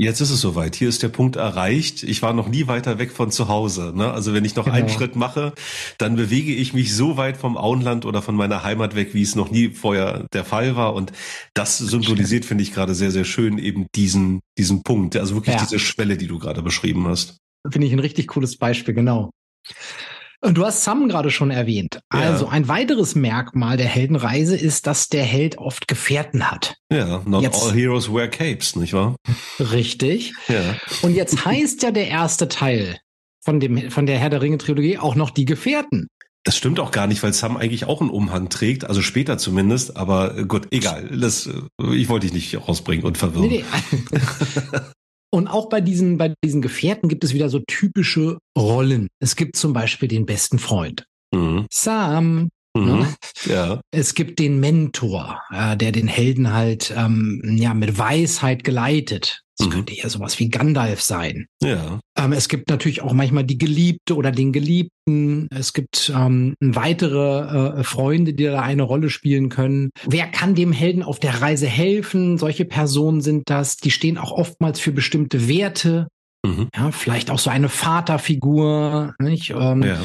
Jetzt 0.00 0.20
ist 0.20 0.30
es 0.30 0.40
soweit. 0.40 0.76
Hier 0.76 0.88
ist 0.88 1.02
der 1.02 1.08
Punkt 1.08 1.34
erreicht. 1.34 2.04
Ich 2.04 2.22
war 2.22 2.32
noch 2.32 2.48
nie 2.48 2.68
weiter 2.68 2.98
weg 2.98 3.10
von 3.10 3.32
zu 3.32 3.48
Hause. 3.48 3.92
Ne? 3.94 4.12
Also 4.12 4.32
wenn 4.32 4.44
ich 4.44 4.54
noch 4.54 4.64
genau. 4.64 4.76
einen 4.76 4.88
Schritt 4.88 5.16
mache, 5.16 5.52
dann 5.98 6.14
bewege 6.14 6.54
ich 6.54 6.72
mich 6.72 6.94
so 6.94 7.16
weit 7.16 7.36
vom 7.36 7.56
Auenland 7.56 8.06
oder 8.06 8.22
von 8.22 8.36
meiner 8.36 8.62
Heimat 8.62 8.94
weg, 8.94 9.12
wie 9.12 9.22
es 9.22 9.34
noch 9.34 9.50
nie 9.50 9.70
vorher 9.70 10.26
der 10.32 10.44
Fall 10.44 10.76
war. 10.76 10.94
Und 10.94 11.12
das 11.52 11.78
symbolisiert, 11.78 12.44
finde 12.44 12.62
ich 12.62 12.72
gerade 12.72 12.94
sehr, 12.94 13.10
sehr 13.10 13.24
schön 13.24 13.58
eben 13.58 13.86
diesen, 13.96 14.40
diesen 14.56 14.84
Punkt. 14.84 15.16
Also 15.16 15.34
wirklich 15.34 15.56
ja. 15.56 15.62
diese 15.62 15.80
Schwelle, 15.80 16.16
die 16.16 16.28
du 16.28 16.38
gerade 16.38 16.62
beschrieben 16.62 17.08
hast. 17.08 17.38
Finde 17.68 17.88
ich 17.88 17.92
ein 17.92 17.98
richtig 17.98 18.28
cooles 18.28 18.56
Beispiel, 18.56 18.94
genau. 18.94 19.30
Und 20.40 20.56
du 20.56 20.64
hast 20.64 20.84
Sam 20.84 21.08
gerade 21.08 21.30
schon 21.30 21.50
erwähnt. 21.50 22.00
Ja. 22.12 22.20
Also 22.20 22.46
ein 22.46 22.68
weiteres 22.68 23.14
Merkmal 23.16 23.76
der 23.76 23.86
Heldenreise 23.86 24.56
ist, 24.56 24.86
dass 24.86 25.08
der 25.08 25.24
Held 25.24 25.58
oft 25.58 25.88
Gefährten 25.88 26.48
hat. 26.50 26.76
Ja, 26.92 27.22
not 27.24 27.42
jetzt, 27.42 27.62
all 27.62 27.72
heroes 27.72 28.12
wear 28.12 28.28
capes, 28.28 28.76
nicht 28.76 28.92
wahr? 28.92 29.16
Richtig. 29.58 30.34
Ja. 30.46 30.76
Und 31.02 31.14
jetzt 31.14 31.44
heißt 31.44 31.82
ja 31.82 31.90
der 31.90 32.08
erste 32.08 32.48
Teil 32.48 32.98
von 33.40 33.58
dem 33.58 33.90
von 33.90 34.06
der 34.06 34.18
Herr 34.18 34.30
der 34.30 34.42
Ringe 34.42 34.58
Trilogie 34.58 34.98
auch 34.98 35.16
noch 35.16 35.30
die 35.30 35.44
Gefährten. 35.44 36.08
Das 36.44 36.56
stimmt 36.56 36.78
auch 36.80 36.92
gar 36.92 37.06
nicht, 37.08 37.22
weil 37.22 37.32
Sam 37.32 37.56
eigentlich 37.56 37.84
auch 37.86 38.00
einen 38.00 38.10
Umhang 38.10 38.48
trägt, 38.48 38.84
also 38.84 39.02
später 39.02 39.38
zumindest, 39.38 39.96
aber 39.96 40.38
äh, 40.38 40.44
gut, 40.44 40.68
egal. 40.70 41.08
Das, 41.18 41.46
äh, 41.46 41.94
ich 41.94 42.08
wollte 42.08 42.26
dich 42.26 42.34
nicht 42.34 42.68
rausbringen 42.68 43.04
und 43.04 43.18
verwirren. 43.18 43.48
Nee, 43.48 43.64
nee. 44.12 44.80
und 45.30 45.48
auch 45.48 45.68
bei 45.68 45.80
diesen, 45.80 46.18
bei 46.18 46.34
diesen 46.44 46.62
Gefährten 46.62 47.08
gibt 47.08 47.24
es 47.24 47.34
wieder 47.34 47.48
so 47.48 47.60
typische 47.66 48.38
Rollen. 48.56 49.08
Es 49.20 49.36
gibt 49.36 49.56
zum 49.56 49.72
Beispiel 49.72 50.08
den 50.08 50.26
besten 50.26 50.58
Freund. 50.58 51.04
Mhm. 51.34 51.66
Sam, 51.70 52.48
Mhm, 52.76 52.84
ne? 52.84 53.14
ja. 53.46 53.80
Es 53.90 54.14
gibt 54.14 54.38
den 54.38 54.60
Mentor, 54.60 55.42
äh, 55.50 55.76
der 55.76 55.92
den 55.92 56.08
Helden 56.08 56.52
halt 56.52 56.92
ähm, 56.96 57.42
ja 57.58 57.74
mit 57.74 57.98
Weisheit 57.98 58.64
geleitet. 58.64 59.42
Das 59.58 59.66
mhm. 59.66 59.72
könnte 59.72 59.94
ja 59.94 60.08
sowas 60.08 60.38
wie 60.38 60.48
Gandalf 60.48 61.02
sein. 61.02 61.46
Ja. 61.62 62.00
Ähm, 62.16 62.32
es 62.32 62.48
gibt 62.48 62.70
natürlich 62.70 63.02
auch 63.02 63.12
manchmal 63.12 63.44
die 63.44 63.58
Geliebte 63.58 64.14
oder 64.14 64.30
den 64.30 64.52
Geliebten. 64.52 65.48
Es 65.50 65.72
gibt 65.72 66.12
ähm, 66.14 66.54
weitere 66.60 67.80
äh, 67.80 67.84
Freunde, 67.84 68.34
die 68.34 68.44
da 68.44 68.62
eine 68.62 68.82
Rolle 68.82 69.10
spielen 69.10 69.48
können. 69.48 69.90
Wer 70.06 70.28
kann 70.28 70.54
dem 70.54 70.72
Helden 70.72 71.02
auf 71.02 71.18
der 71.18 71.42
Reise 71.42 71.66
helfen? 71.66 72.38
Solche 72.38 72.64
Personen 72.64 73.20
sind 73.20 73.50
das. 73.50 73.76
Die 73.76 73.90
stehen 73.90 74.16
auch 74.16 74.30
oftmals 74.30 74.78
für 74.78 74.92
bestimmte 74.92 75.48
Werte. 75.48 76.06
Mhm. 76.46 76.68
Ja, 76.74 76.92
vielleicht 76.92 77.30
auch 77.30 77.40
so 77.40 77.50
eine 77.50 77.68
Vaterfigur, 77.68 79.14
nicht? 79.18 79.50
Ähm, 79.50 79.82
ja. 79.82 80.00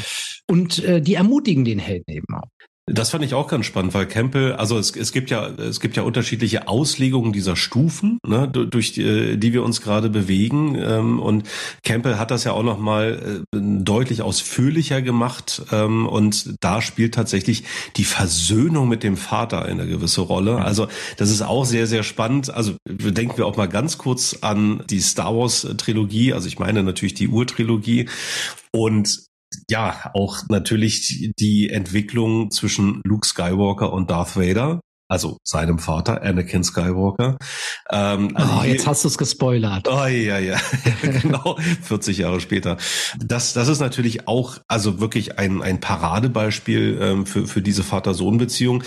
Und 0.49 0.83
äh, 0.83 0.99
die 0.99 1.13
ermutigen 1.13 1.63
den 1.63 1.79
Helden 1.79 2.11
eben 2.11 2.35
auch. 2.35 2.47
Das 2.85 3.11
fand 3.11 3.23
ich 3.23 3.33
auch 3.33 3.47
ganz 3.47 3.65
spannend, 3.65 3.93
weil 3.93 4.07
Campbell, 4.07 4.53
also 4.53 4.77
es, 4.77 4.93
es 4.93 5.13
gibt 5.13 5.29
ja 5.29 5.47
es 5.47 5.79
gibt 5.79 5.95
ja 5.95 6.03
unterschiedliche 6.03 6.67
Auslegungen 6.67 7.31
dieser 7.31 7.55
Stufen, 7.55 8.19
ne, 8.27 8.49
durch 8.49 8.91
die, 8.91 9.39
die 9.39 9.53
wir 9.53 9.63
uns 9.63 9.79
gerade 9.79 10.09
bewegen. 10.09 10.75
Ähm, 10.75 11.19
und 11.21 11.47
Campbell 11.85 12.17
hat 12.17 12.29
das 12.29 12.43
ja 12.43 12.51
auch 12.51 12.63
noch 12.63 12.79
mal 12.79 13.43
äh, 13.53 13.57
deutlich 13.57 14.21
ausführlicher 14.21 15.01
gemacht. 15.01 15.61
Ähm, 15.71 16.07
und 16.07 16.55
da 16.61 16.81
spielt 16.81 17.13
tatsächlich 17.13 17.63
die 17.95 18.03
Versöhnung 18.03 18.89
mit 18.89 19.03
dem 19.03 19.15
Vater 19.15 19.63
eine 19.63 19.87
gewisse 19.87 20.19
Rolle. 20.19 20.57
Also 20.57 20.89
das 21.15 21.29
ist 21.29 21.41
auch 21.41 21.63
sehr 21.63 21.87
sehr 21.87 22.03
spannend. 22.03 22.53
Also 22.53 22.73
denken 22.85 23.37
wir 23.37 23.47
auch 23.47 23.55
mal 23.55 23.69
ganz 23.69 23.97
kurz 23.97 24.39
an 24.41 24.83
die 24.89 24.99
Star 24.99 25.33
Wars 25.33 25.65
Trilogie. 25.77 26.33
Also 26.33 26.49
ich 26.49 26.59
meine 26.59 26.83
natürlich 26.83 27.13
die 27.13 27.29
Urtrilogie. 27.29 28.09
Und 28.71 29.31
ja, 29.69 30.11
auch 30.13 30.43
natürlich 30.49 31.31
die 31.37 31.69
Entwicklung 31.69 32.51
zwischen 32.51 33.01
Luke 33.03 33.27
Skywalker 33.27 33.91
und 33.93 34.09
Darth 34.09 34.35
Vader 34.35 34.79
also 35.13 35.37
seinem 35.43 35.77
Vater, 35.77 36.23
Anakin 36.23 36.63
Skywalker. 36.63 37.37
Ähm, 37.91 38.35
also 38.35 38.53
oh, 38.59 38.63
jetzt 38.63 38.87
hast 38.87 39.03
du 39.03 39.09
es 39.09 39.17
gespoilert. 39.17 39.87
Oh 39.87 40.07
ja, 40.07 40.39
ja, 40.39 40.57
genau, 41.01 41.57
40 41.83 42.17
Jahre 42.17 42.41
später. 42.41 42.77
Das, 43.19 43.53
das 43.53 43.67
ist 43.67 43.79
natürlich 43.79 44.27
auch, 44.27 44.57
also 44.67 44.99
wirklich 44.99 45.37
ein, 45.37 45.61
ein 45.61 45.79
Paradebeispiel 45.79 46.97
ähm, 46.99 47.25
für, 47.25 47.45
für 47.45 47.61
diese 47.61 47.83
Vater-Sohn-Beziehung. 47.83 48.83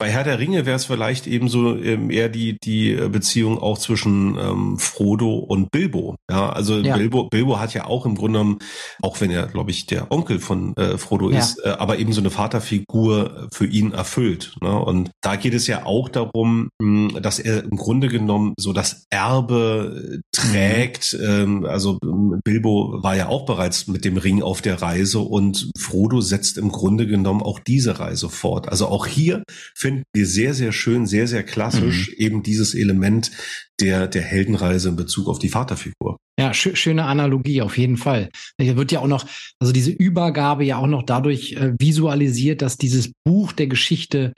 Bei 0.00 0.10
Herr 0.10 0.24
der 0.24 0.38
Ringe 0.38 0.64
wäre 0.64 0.76
es 0.76 0.86
vielleicht 0.86 1.26
ebenso 1.26 1.76
ähm, 1.76 2.10
eher 2.10 2.30
die, 2.30 2.56
die 2.58 2.94
Beziehung 2.94 3.58
auch 3.58 3.76
zwischen 3.76 4.38
ähm, 4.38 4.78
Frodo 4.78 5.34
und 5.34 5.70
Bilbo. 5.70 6.16
Ja, 6.30 6.48
also 6.48 6.78
ja. 6.78 6.96
Bilbo, 6.96 7.24
Bilbo 7.24 7.60
hat 7.60 7.74
ja 7.74 7.84
auch 7.84 8.06
im 8.06 8.14
Grunde 8.14 8.38
genommen, 8.38 8.60
auch 9.02 9.20
wenn 9.20 9.30
er, 9.30 9.46
glaube 9.48 9.72
ich, 9.72 9.84
der 9.84 10.10
Onkel 10.10 10.38
von 10.38 10.74
äh, 10.78 10.96
Frodo 10.96 11.30
ja. 11.30 11.38
ist, 11.38 11.58
äh, 11.62 11.68
aber 11.78 11.98
eben 11.98 12.14
so 12.14 12.22
eine 12.22 12.30
Vaterfigur 12.30 13.48
für 13.52 13.66
ihn 13.66 13.92
erfüllt. 13.92 14.56
Ne? 14.62 14.74
Und 14.74 15.10
da 15.20 15.36
geht 15.36 15.52
es 15.52 15.66
ja 15.66 15.84
auch 15.84 16.08
darum, 16.08 16.70
hm, 16.80 17.18
dass 17.20 17.38
er 17.38 17.62
im 17.64 17.76
Grunde 17.76 18.08
genommen 18.08 18.54
so 18.58 18.72
das 18.72 19.04
Erbe 19.10 20.22
trägt. 20.32 21.14
Mhm. 21.20 21.66
Also 21.66 21.98
Bilbo 22.42 23.02
war 23.02 23.16
ja 23.16 23.28
auch 23.28 23.44
bereits 23.44 23.86
mit 23.86 24.06
dem 24.06 24.16
Ring 24.16 24.42
auf 24.42 24.62
der 24.62 24.80
Reise 24.80 25.18
und 25.18 25.70
Frodo 25.78 26.22
setzt 26.22 26.56
im 26.56 26.72
Grunde 26.72 27.06
genommen 27.06 27.42
auch 27.42 27.58
diese 27.58 27.98
Reise 27.98 28.30
fort. 28.30 28.70
Also 28.70 28.86
auch 28.86 29.06
hier 29.06 29.42
finden 29.90 30.04
wir 30.14 30.26
sehr, 30.26 30.54
sehr 30.54 30.72
schön, 30.72 31.06
sehr, 31.06 31.26
sehr 31.26 31.42
klassisch 31.42 32.08
mhm. 32.10 32.14
eben 32.16 32.42
dieses 32.42 32.74
Element 32.74 33.32
der, 33.80 34.06
der 34.06 34.22
Heldenreise 34.22 34.90
in 34.90 34.96
Bezug 34.96 35.28
auf 35.28 35.40
die 35.40 35.48
Vaterfigur. 35.48 36.16
Ja, 36.38 36.54
sch 36.54 36.70
schöne 36.74 37.04
Analogie 37.04 37.60
auf 37.60 37.76
jeden 37.76 37.96
Fall. 37.96 38.30
Hier 38.60 38.76
wird 38.76 38.92
ja 38.92 39.00
auch 39.00 39.08
noch, 39.08 39.26
also 39.58 39.72
diese 39.72 39.90
Übergabe 39.90 40.64
ja 40.64 40.76
auch 40.76 40.86
noch 40.86 41.02
dadurch 41.02 41.54
äh, 41.54 41.72
visualisiert, 41.78 42.62
dass 42.62 42.76
dieses 42.76 43.12
Buch 43.24 43.52
der 43.52 43.66
Geschichte 43.66 44.32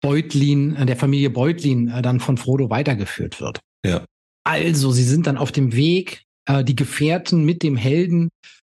Beutlin, 0.00 0.76
äh, 0.76 0.86
der 0.86 0.96
Familie 0.96 1.30
Beutlin 1.30 1.88
äh, 1.88 2.00
dann 2.00 2.20
von 2.20 2.36
Frodo 2.36 2.70
weitergeführt 2.70 3.40
wird. 3.40 3.58
Ja. 3.84 4.04
Also, 4.44 4.92
sie 4.92 5.04
sind 5.04 5.26
dann 5.26 5.36
auf 5.36 5.52
dem 5.52 5.74
Weg, 5.74 6.22
äh, 6.46 6.64
die 6.64 6.76
Gefährten 6.76 7.44
mit 7.44 7.62
dem 7.62 7.76
Helden. 7.76 8.28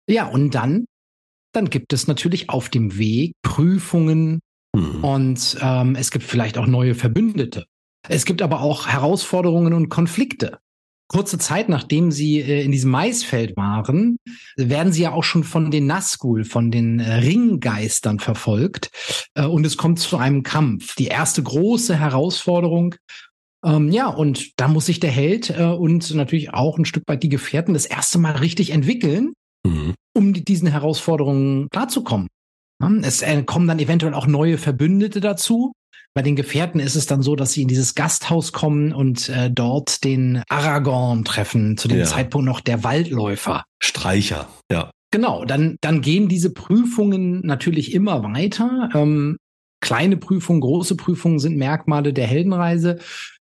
Ja, 0.08 0.26
und 0.26 0.54
dann, 0.54 0.86
dann 1.52 1.68
gibt 1.68 1.92
es 1.92 2.06
natürlich 2.06 2.48
auf 2.48 2.68
dem 2.68 2.96
Weg 2.98 3.32
Prüfungen 3.42 4.38
mhm. 4.74 5.04
und 5.04 5.58
ähm, 5.60 5.96
es 5.96 6.10
gibt 6.10 6.24
vielleicht 6.24 6.58
auch 6.58 6.66
neue 6.66 6.94
Verbündete. 6.94 7.66
Es 8.08 8.24
gibt 8.24 8.42
aber 8.42 8.60
auch 8.60 8.86
Herausforderungen 8.86 9.74
und 9.74 9.88
Konflikte 9.88 10.58
kurze 11.08 11.38
Zeit 11.38 11.68
nachdem 11.68 12.12
sie 12.12 12.40
äh, 12.40 12.62
in 12.62 12.70
diesem 12.70 12.90
Maisfeld 12.90 13.56
waren, 13.56 14.18
werden 14.56 14.92
sie 14.92 15.02
ja 15.02 15.12
auch 15.12 15.24
schon 15.24 15.42
von 15.42 15.70
den 15.70 15.86
Nazgul, 15.86 16.44
von 16.44 16.70
den 16.70 17.00
äh, 17.00 17.14
Ringgeistern 17.14 18.20
verfolgt. 18.20 18.90
Äh, 19.34 19.46
und 19.46 19.66
es 19.66 19.76
kommt 19.76 19.98
zu 19.98 20.18
einem 20.18 20.42
Kampf. 20.42 20.94
Die 20.94 21.06
erste 21.06 21.42
große 21.42 21.98
Herausforderung. 21.98 22.94
Ähm, 23.64 23.90
ja, 23.90 24.06
und 24.06 24.60
da 24.60 24.68
muss 24.68 24.86
sich 24.86 25.00
der 25.00 25.10
Held 25.10 25.50
äh, 25.50 25.64
und 25.64 26.14
natürlich 26.14 26.54
auch 26.54 26.78
ein 26.78 26.84
Stück 26.84 27.04
weit 27.08 27.22
die 27.22 27.28
Gefährten 27.28 27.74
das 27.74 27.86
erste 27.86 28.18
Mal 28.18 28.36
richtig 28.36 28.70
entwickeln, 28.70 29.32
mhm. 29.66 29.94
um 30.14 30.32
die, 30.32 30.44
diesen 30.44 30.68
Herausforderungen 30.68 31.68
klarzukommen. 31.70 32.28
Es 33.02 33.22
äh, 33.22 33.42
kommen 33.42 33.66
dann 33.66 33.78
eventuell 33.78 34.14
auch 34.14 34.26
neue 34.26 34.58
Verbündete 34.58 35.20
dazu. 35.20 35.72
Bei 36.14 36.22
den 36.22 36.36
Gefährten 36.36 36.80
ist 36.80 36.96
es 36.96 37.06
dann 37.06 37.22
so, 37.22 37.36
dass 37.36 37.52
sie 37.52 37.62
in 37.62 37.68
dieses 37.68 37.94
Gasthaus 37.94 38.52
kommen 38.52 38.92
und 38.92 39.28
äh, 39.28 39.50
dort 39.50 40.04
den 40.04 40.42
Aragorn 40.48 41.24
treffen, 41.24 41.76
zu 41.76 41.86
dem 41.86 41.98
ja. 41.98 42.04
Zeitpunkt 42.04 42.46
noch 42.46 42.60
der 42.60 42.82
Waldläufer. 42.82 43.64
Streicher, 43.80 44.48
ja. 44.70 44.90
Genau, 45.10 45.44
dann, 45.44 45.76
dann 45.80 46.00
gehen 46.00 46.28
diese 46.28 46.52
Prüfungen 46.52 47.40
natürlich 47.46 47.94
immer 47.94 48.22
weiter. 48.22 48.90
Ähm, 48.94 49.38
kleine 49.80 50.16
Prüfungen, 50.16 50.60
große 50.60 50.96
Prüfungen 50.96 51.38
sind 51.38 51.56
Merkmale 51.56 52.12
der 52.12 52.26
Heldenreise, 52.26 52.98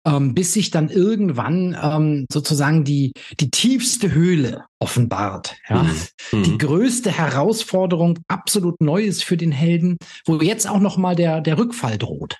ähm, 0.05 0.33
bis 0.33 0.53
sich 0.53 0.71
dann 0.71 0.89
irgendwann 0.89 1.77
ähm, 1.81 2.25
sozusagen 2.31 2.83
die, 2.83 3.13
die 3.39 3.49
tiefste 3.49 4.13
Höhle 4.13 4.65
offenbart. 4.79 5.55
Ja? 5.67 5.83
Mhm. 5.83 6.43
Die 6.43 6.51
mhm. 6.51 6.57
größte 6.57 7.11
Herausforderung, 7.11 8.19
absolut 8.27 8.81
neu 8.81 9.03
ist 9.03 9.23
für 9.23 9.37
den 9.37 9.51
Helden, 9.51 9.97
wo 10.25 10.35
jetzt 10.37 10.69
auch 10.69 10.79
noch 10.79 10.97
mal 10.97 11.15
der, 11.15 11.41
der 11.41 11.57
Rückfall 11.57 11.97
droht. 11.97 12.37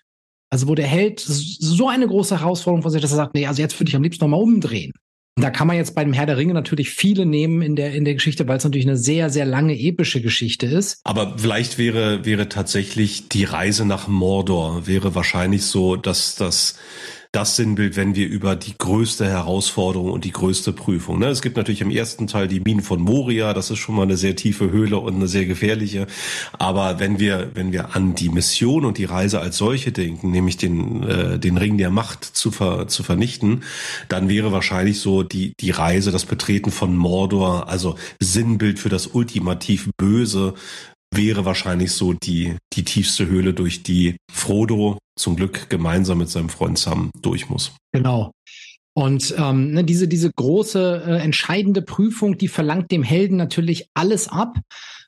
Also 0.51 0.67
wo 0.67 0.75
der 0.75 0.87
Held 0.87 1.19
so 1.19 1.89
eine 1.89 2.07
große 2.07 2.39
Herausforderung 2.39 2.83
vor 2.83 2.91
sich, 2.91 3.01
dass 3.01 3.11
er 3.11 3.17
sagt, 3.17 3.33
nee, 3.33 3.47
also 3.47 3.61
jetzt 3.61 3.79
würde 3.79 3.89
ich 3.89 3.95
am 3.95 4.03
liebsten 4.03 4.23
nochmal 4.23 4.41
umdrehen. 4.41 4.93
Und 5.37 5.43
da 5.43 5.49
kann 5.49 5.67
man 5.67 5.75
jetzt 5.75 5.95
bei 5.95 6.03
dem 6.05 6.13
Herr 6.13 6.27
der 6.27 6.37
Ringe 6.37 6.53
natürlich 6.53 6.91
viele 6.91 7.25
nehmen 7.25 7.61
in 7.61 7.75
der, 7.75 7.93
in 7.93 8.05
der 8.05 8.13
Geschichte, 8.13 8.47
weil 8.47 8.55
es 8.55 8.63
natürlich 8.63 8.87
eine 8.87 8.95
sehr, 8.95 9.29
sehr 9.29 9.45
lange 9.45 9.77
epische 9.77 10.21
Geschichte 10.21 10.65
ist. 10.65 11.01
Aber 11.03 11.37
vielleicht 11.37 11.77
wäre, 11.77 12.23
wäre 12.23 12.47
tatsächlich 12.47 13.27
die 13.27 13.43
Reise 13.43 13.85
nach 13.85 14.07
Mordor 14.07 14.87
wäre 14.87 15.13
wahrscheinlich 15.13 15.63
so, 15.63 15.97
dass 15.97 16.35
das 16.35 16.77
das 17.35 17.57
Sinnbild, 17.57 17.97
wenn 17.97 18.15
wir 18.15 18.29
über 18.29 18.55
die 18.55 18.75
größte 18.77 19.27
Herausforderung 19.27 20.09
und 20.09 20.23
die 20.23 20.31
größte 20.31 20.71
Prüfung. 20.71 21.19
Ne? 21.19 21.27
Es 21.27 21.41
gibt 21.41 21.57
natürlich 21.57 21.81
im 21.81 21.91
ersten 21.91 22.27
Teil 22.27 22.47
die 22.47 22.61
Minen 22.61 22.81
von 22.81 23.01
Moria, 23.01 23.53
das 23.53 23.69
ist 23.69 23.79
schon 23.79 23.95
mal 23.95 24.03
eine 24.03 24.15
sehr 24.15 24.37
tiefe 24.37 24.71
Höhle 24.71 24.97
und 24.99 25.15
eine 25.15 25.27
sehr 25.27 25.45
gefährliche. 25.45 26.07
Aber 26.53 26.99
wenn 26.99 27.19
wir, 27.19 27.51
wenn 27.53 27.73
wir 27.73 27.93
an 27.93 28.15
die 28.15 28.29
Mission 28.29 28.85
und 28.85 28.97
die 28.97 29.03
Reise 29.03 29.41
als 29.41 29.57
solche 29.57 29.91
denken, 29.91 30.31
nämlich 30.31 30.55
den, 30.55 31.03
äh, 31.03 31.37
den 31.37 31.57
Ring 31.57 31.77
der 31.77 31.89
Macht 31.89 32.23
zu, 32.23 32.51
ver, 32.51 32.87
zu 32.87 33.03
vernichten, 33.03 33.63
dann 34.07 34.29
wäre 34.29 34.53
wahrscheinlich 34.53 35.01
so 35.01 35.23
die, 35.23 35.53
die 35.59 35.71
Reise, 35.71 36.11
das 36.11 36.25
Betreten 36.25 36.71
von 36.71 36.95
Mordor, 36.95 37.67
also 37.67 37.97
Sinnbild 38.21 38.79
für 38.79 38.89
das 38.89 39.07
ultimativ 39.07 39.89
Böse, 39.97 40.53
wäre 41.13 41.43
wahrscheinlich 41.43 41.91
so 41.91 42.13
die, 42.13 42.55
die 42.73 42.85
tiefste 42.85 43.27
Höhle, 43.27 43.53
durch 43.53 43.83
die 43.83 44.15
Frodo 44.31 44.97
zum 45.15 45.35
Glück 45.35 45.69
gemeinsam 45.69 46.17
mit 46.17 46.29
seinem 46.29 46.49
Freund 46.49 46.77
Sam 46.77 47.11
durch 47.21 47.49
muss. 47.49 47.71
Genau. 47.91 48.31
Und 48.93 49.35
ähm, 49.37 49.71
ne, 49.71 49.83
diese, 49.83 50.07
diese 50.07 50.31
große, 50.31 51.03
äh, 51.05 51.17
entscheidende 51.17 51.81
Prüfung, 51.81 52.37
die 52.37 52.47
verlangt 52.47 52.91
dem 52.91 53.03
Helden 53.03 53.35
natürlich 53.35 53.89
alles 53.93 54.29
ab. 54.29 54.57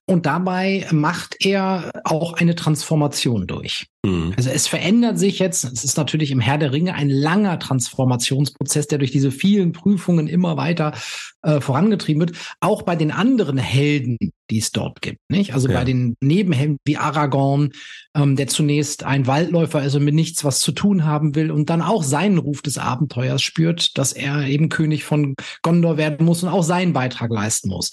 Und 0.09 0.25
dabei 0.25 0.87
macht 0.91 1.35
er 1.45 1.91
auch 2.05 2.33
eine 2.33 2.55
Transformation 2.55 3.45
durch. 3.45 3.87
Mhm. 4.05 4.33
Also 4.37 4.49
es 4.49 4.65
verändert 4.65 5.19
sich 5.19 5.39
jetzt, 5.39 5.65
es 5.65 5.83
ist 5.83 5.97
natürlich 5.97 6.31
im 6.31 6.39
Herr 6.39 6.57
der 6.57 6.71
Ringe 6.71 6.93
ein 6.93 7.09
langer 7.09 7.59
Transformationsprozess, 7.59 8.87
der 8.87 8.99
durch 8.99 9.11
diese 9.11 9.31
vielen 9.31 9.73
Prüfungen 9.73 10.27
immer 10.27 10.55
weiter 10.55 10.93
äh, 11.41 11.59
vorangetrieben 11.59 12.21
wird. 12.21 12.37
Auch 12.61 12.83
bei 12.83 12.95
den 12.95 13.11
anderen 13.11 13.57
Helden, 13.57 14.17
die 14.49 14.59
es 14.59 14.71
dort 14.71 15.01
gibt. 15.01 15.19
Nicht? 15.29 15.53
Also 15.53 15.67
ja. 15.67 15.77
bei 15.77 15.83
den 15.83 16.15
Nebenhelden 16.21 16.77
wie 16.85 16.95
Aragorn, 16.95 17.73
ähm, 18.15 18.37
der 18.37 18.47
zunächst 18.47 19.03
ein 19.03 19.27
Waldläufer 19.27 19.83
ist 19.83 19.95
und 19.95 20.05
mit 20.05 20.15
nichts 20.15 20.45
was 20.45 20.61
zu 20.61 20.71
tun 20.71 21.03
haben 21.03 21.35
will 21.35 21.51
und 21.51 21.69
dann 21.69 21.81
auch 21.81 22.03
seinen 22.03 22.37
Ruf 22.37 22.61
des 22.61 22.77
Abenteuers 22.77 23.41
spürt, 23.41 23.97
dass 23.97 24.13
er 24.13 24.47
eben 24.47 24.69
König 24.69 25.03
von 25.03 25.35
Gondor 25.63 25.97
werden 25.97 26.25
muss 26.25 26.43
und 26.43 26.49
auch 26.49 26.63
seinen 26.63 26.93
Beitrag 26.93 27.29
leisten 27.29 27.67
muss. 27.67 27.91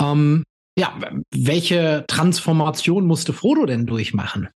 Ähm, 0.00 0.44
ja, 0.78 0.98
welche 1.32 2.04
Transformation 2.08 3.06
musste 3.06 3.32
Frodo 3.32 3.66
denn 3.66 3.86
durchmachen? 3.86 4.48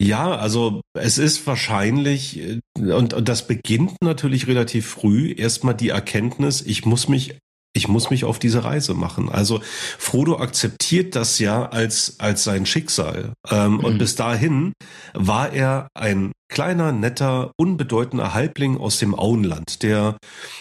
Ja, 0.00 0.36
also 0.36 0.80
es 0.94 1.18
ist 1.18 1.44
wahrscheinlich, 1.46 2.38
äh, 2.38 2.60
und, 2.76 3.14
und 3.14 3.28
das 3.28 3.46
beginnt 3.48 3.96
natürlich 4.00 4.46
relativ 4.46 4.86
früh, 4.86 5.32
erstmal 5.32 5.74
die 5.74 5.88
Erkenntnis, 5.88 6.62
ich 6.62 6.86
muss 6.86 7.08
mich 7.08 7.38
ich 7.78 7.88
muss 7.88 8.10
mich 8.10 8.24
auf 8.24 8.38
diese 8.38 8.64
Reise 8.64 8.92
machen. 8.92 9.28
Also 9.30 9.60
Frodo 9.98 10.38
akzeptiert 10.38 11.14
das 11.14 11.38
ja 11.38 11.66
als, 11.66 12.16
als 12.18 12.44
sein 12.44 12.66
Schicksal. 12.66 13.32
Ähm, 13.50 13.74
mhm. 13.74 13.80
Und 13.80 13.98
bis 13.98 14.16
dahin 14.16 14.72
war 15.14 15.52
er 15.52 15.88
ein 15.94 16.32
kleiner, 16.50 16.92
netter, 16.92 17.52
unbedeutender 17.56 18.34
Halbling 18.34 18.78
aus 18.78 18.98
dem 18.98 19.14
Auenland, 19.14 19.82
der 19.82 20.16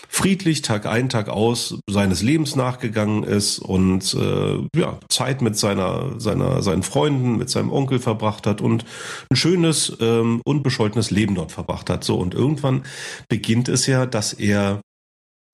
friedlich 0.09 0.61
Tag 0.61 0.85
ein, 0.85 1.09
Tag 1.09 1.29
aus 1.29 1.79
seines 1.89 2.21
Lebens 2.21 2.55
nachgegangen 2.55 3.23
ist 3.23 3.59
und 3.59 4.13
äh, 4.13 4.57
ja, 4.77 4.99
Zeit 5.09 5.41
mit 5.41 5.57
seiner, 5.57 6.19
seiner, 6.19 6.61
seinen 6.61 6.83
Freunden, 6.83 7.37
mit 7.37 7.49
seinem 7.49 7.71
Onkel 7.71 7.99
verbracht 7.99 8.45
hat 8.45 8.61
und 8.61 8.85
ein 9.31 9.37
schönes, 9.37 9.95
ähm, 10.01 10.41
unbescholtenes 10.45 11.09
Leben 11.09 11.35
dort 11.35 11.51
verbracht 11.51 11.89
hat. 11.89 12.03
So, 12.03 12.17
und 12.17 12.33
irgendwann 12.33 12.83
beginnt 13.29 13.69
es 13.69 13.87
ja, 13.87 14.05
dass 14.05 14.33
er 14.33 14.81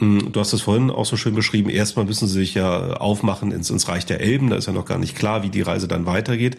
Du 0.04 0.40
hast 0.40 0.52
es 0.54 0.64
vorhin 0.64 0.90
auch 0.90 1.06
so 1.06 1.16
schön 1.16 1.36
beschrieben. 1.36 1.70
Erstmal 1.70 2.06
müssen 2.06 2.28
sie 2.28 2.40
sich 2.40 2.54
ja 2.56 2.94
aufmachen 2.98 3.52
ins, 3.52 3.70
ins 3.70 3.88
Reich 3.88 4.06
der 4.06 4.20
Elben. 4.20 4.50
Da 4.50 4.58
ist 4.58 4.68
ja 4.68 4.74
noch 4.74 4.86
gar 4.86 4.98
nicht 4.98 5.16
klar, 5.16 5.44
wie 5.44 5.50
die 5.50 5.62
Reise 5.62 5.88
dann 5.88 6.06
weitergeht. 6.06 6.58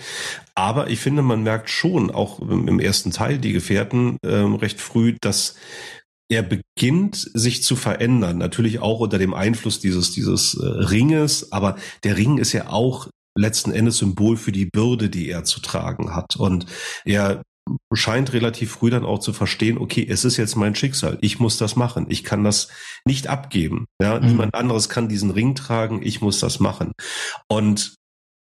Aber 0.55 0.89
ich 0.89 1.01
finde, 1.01 1.23
man 1.23 1.43
merkt 1.43 1.69
schon, 1.69 2.11
auch 2.11 2.41
im 2.41 2.81
ersten 2.81 3.11
Teil, 3.11 3.39
die 3.39 3.53
Gefährten, 3.53 4.17
ähm, 4.25 4.55
recht 4.55 4.81
früh, 4.81 5.17
dass 5.21 5.57
er 6.31 6.43
beginnt 6.43 7.31
sich 7.35 7.63
zu 7.63 7.77
verändern. 7.77 8.39
Natürlich 8.39 8.79
auch 8.79 9.01
unter 9.01 9.19
dem 9.19 9.35
Einfluss 9.35 9.79
dieses, 9.79 10.13
dieses 10.13 10.55
äh, 10.55 10.65
Ringes. 10.65 11.53
Aber 11.53 11.77
der 12.03 12.17
Ring 12.17 12.39
ist 12.39 12.53
ja 12.53 12.71
auch 12.71 13.09
letzten 13.37 13.73
Endes 13.73 13.99
Symbol 13.99 14.37
für 14.37 14.53
die 14.53 14.67
Bürde, 14.67 15.11
die 15.11 15.29
er 15.29 15.45
zu 15.45 15.61
tragen 15.61 16.15
hat. 16.15 16.37
Und 16.37 16.67
er 17.05 17.43
scheint 17.93 18.33
relativ 18.33 18.73
früh 18.73 18.91
dann 18.91 19.05
auch 19.05 19.21
zu 19.21 19.33
verstehen, 19.33 19.79
okay, 19.79 20.07
es 20.09 20.25
ist 20.25 20.37
jetzt 20.37 20.57
mein 20.57 20.75
Schicksal, 20.75 21.19
ich 21.21 21.39
muss 21.39 21.57
das 21.57 21.77
machen, 21.77 22.07
ich 22.09 22.25
kann 22.25 22.45
das 22.45 22.69
nicht 23.05 23.29
abgeben. 23.29 23.87
Ja, 24.01 24.19
mhm. 24.19 24.27
niemand 24.27 24.55
anderes 24.55 24.89
kann 24.89 25.09
diesen 25.09 25.31
Ring 25.31 25.55
tragen, 25.55 26.03
ich 26.03 26.21
muss 26.21 26.41
das 26.41 26.61
machen. 26.61 26.93
Und 27.49 27.95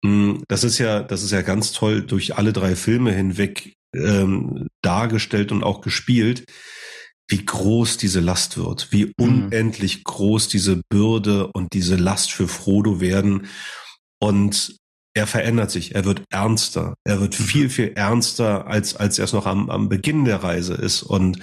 mh, 0.04 0.10
hm, 0.10 0.44
das 0.48 0.64
ist 0.64 0.78
ja, 0.78 1.02
das 1.02 1.22
ist 1.22 1.30
ja 1.30 1.42
ganz 1.42 1.72
toll 1.72 2.02
durch 2.02 2.36
alle 2.36 2.52
drei 2.52 2.74
Filme 2.76 3.12
hinweg 3.12 3.74
ähm, 3.94 4.68
dargestellt 4.82 5.52
und 5.52 5.62
auch 5.62 5.80
gespielt 5.80 6.44
wie 7.28 7.44
groß 7.44 7.96
diese 7.96 8.20
Last 8.20 8.58
wird, 8.58 8.92
wie 8.92 9.06
mhm. 9.06 9.12
unendlich 9.16 10.04
groß 10.04 10.48
diese 10.48 10.82
Bürde 10.90 11.46
und 11.48 11.72
diese 11.72 11.96
Last 11.96 12.32
für 12.32 12.46
Frodo 12.46 13.00
werden. 13.00 13.46
Und 14.20 14.76
er 15.14 15.26
verändert 15.26 15.70
sich, 15.70 15.94
er 15.94 16.04
wird 16.04 16.22
ernster, 16.30 16.94
er 17.04 17.20
wird 17.20 17.38
mhm. 17.38 17.44
viel, 17.44 17.70
viel 17.70 17.92
ernster, 17.94 18.66
als, 18.66 18.96
als 18.96 19.18
er 19.18 19.26
es 19.26 19.32
noch 19.32 19.46
am, 19.46 19.68
am 19.68 19.88
Beginn 19.88 20.24
der 20.24 20.42
Reise 20.42 20.74
ist. 20.74 21.02
Und 21.02 21.38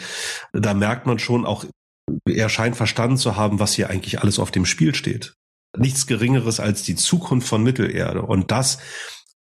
da 0.54 0.74
merkt 0.74 1.06
man 1.06 1.20
schon 1.20 1.46
auch, 1.46 1.66
er 2.28 2.50
scheint 2.50 2.76
verstanden 2.76 3.18
zu 3.18 3.36
haben, 3.36 3.60
was 3.60 3.74
hier 3.74 3.90
eigentlich 3.90 4.22
alles 4.22 4.40
auf 4.40 4.52
dem 4.52 4.66
Spiel 4.66 4.96
steht. 4.96 5.36
Nichts 5.78 6.08
Geringeres 6.08 6.60
als 6.60 6.82
die 6.82 6.96
Zukunft 6.96 7.48
von 7.48 7.62
Mittelerde. 7.62 8.24
Und 8.24 8.50
das, 8.50 8.80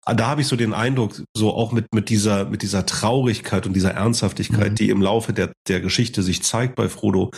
da 0.05 0.27
habe 0.27 0.41
ich 0.41 0.47
so 0.47 0.55
den 0.55 0.73
Eindruck, 0.73 1.23
so 1.35 1.53
auch 1.53 1.71
mit, 1.71 1.87
mit 1.93 2.09
dieser, 2.09 2.45
mit 2.45 2.61
dieser 2.61 2.85
Traurigkeit 2.85 3.65
und 3.65 3.73
dieser 3.73 3.95
Ernsthaftigkeit, 3.95 4.71
mhm. 4.71 4.75
die 4.75 4.89
im 4.89 5.01
Laufe 5.01 5.33
der, 5.33 5.51
der 5.67 5.81
Geschichte 5.81 6.21
sich 6.21 6.43
zeigt 6.43 6.75
bei 6.75 6.87
Frodo, 6.87 7.31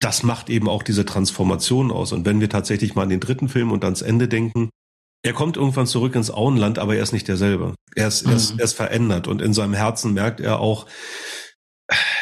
das 0.00 0.22
macht 0.22 0.48
eben 0.48 0.68
auch 0.68 0.82
diese 0.82 1.04
Transformation 1.04 1.90
aus. 1.90 2.12
Und 2.12 2.24
wenn 2.24 2.40
wir 2.40 2.48
tatsächlich 2.48 2.94
mal 2.94 3.02
an 3.02 3.08
den 3.10 3.20
dritten 3.20 3.48
Film 3.48 3.72
und 3.72 3.84
ans 3.84 4.00
Ende 4.00 4.28
denken, 4.28 4.70
er 5.22 5.32
kommt 5.32 5.56
irgendwann 5.56 5.86
zurück 5.86 6.14
ins 6.14 6.30
Auenland, 6.30 6.78
aber 6.78 6.96
er 6.96 7.02
ist 7.02 7.12
nicht 7.12 7.28
derselbe. 7.28 7.74
Er 7.94 8.08
ist, 8.08 8.24
mhm. 8.24 8.32
er, 8.32 8.36
ist, 8.36 8.52
mhm. 8.52 8.58
er 8.58 8.64
ist 8.64 8.72
verändert 8.74 9.28
und 9.28 9.42
in 9.42 9.52
seinem 9.52 9.74
Herzen 9.74 10.14
merkt 10.14 10.40
er 10.40 10.60
auch, 10.60 10.86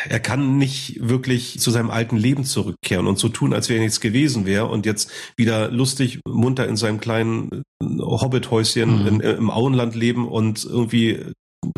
er 0.08 0.20
kann 0.20 0.58
nicht 0.58 0.98
wirklich 1.00 1.58
zu 1.58 1.70
seinem 1.70 1.90
alten 1.90 2.16
Leben 2.16 2.44
zurückkehren 2.44 3.08
und 3.08 3.18
so 3.18 3.28
tun, 3.28 3.52
als 3.52 3.68
wäre 3.68 3.80
nichts 3.80 4.00
gewesen 4.00 4.46
wäre 4.46 4.66
und 4.66 4.86
jetzt 4.86 5.10
wieder 5.36 5.70
lustig, 5.70 6.20
munter 6.26 6.68
in 6.68 6.76
seinem 6.76 7.00
kleinen 7.00 7.62
Hobbithäuschen 7.82 9.02
mhm. 9.02 9.06
in, 9.06 9.20
im 9.20 9.50
Auenland 9.50 9.94
leben 9.94 10.28
und 10.28 10.64
irgendwie 10.64 11.32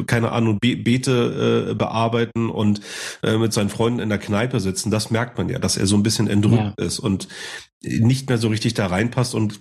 keine 0.07 0.33
Ahnung, 0.33 0.59
Be 0.61 0.76
Beete 0.76 1.70
äh, 1.70 1.74
bearbeiten 1.74 2.50
und 2.50 2.83
äh, 3.22 3.38
mit 3.38 3.54
seinen 3.54 3.70
Freunden 3.70 4.00
in 4.00 4.11
der 4.11 4.18
Kneipe 4.18 4.61
sitzen, 4.61 4.90
das 4.90 5.11
merkt 5.11 5.38
man 5.38 5.48
ja, 5.48 5.59
dass 5.59 5.78
er 5.78 5.87
so 5.87 5.96
ein 5.96 6.02
bisschen 6.02 6.28
entrückt 6.28 6.74
ja. 6.78 6.85
ist 6.85 6.98
und 6.98 7.28
nicht 7.83 8.28
mehr 8.28 8.37
so 8.37 8.48
richtig 8.48 8.74
da 8.74 8.87
reinpasst 8.87 9.35
und 9.35 9.61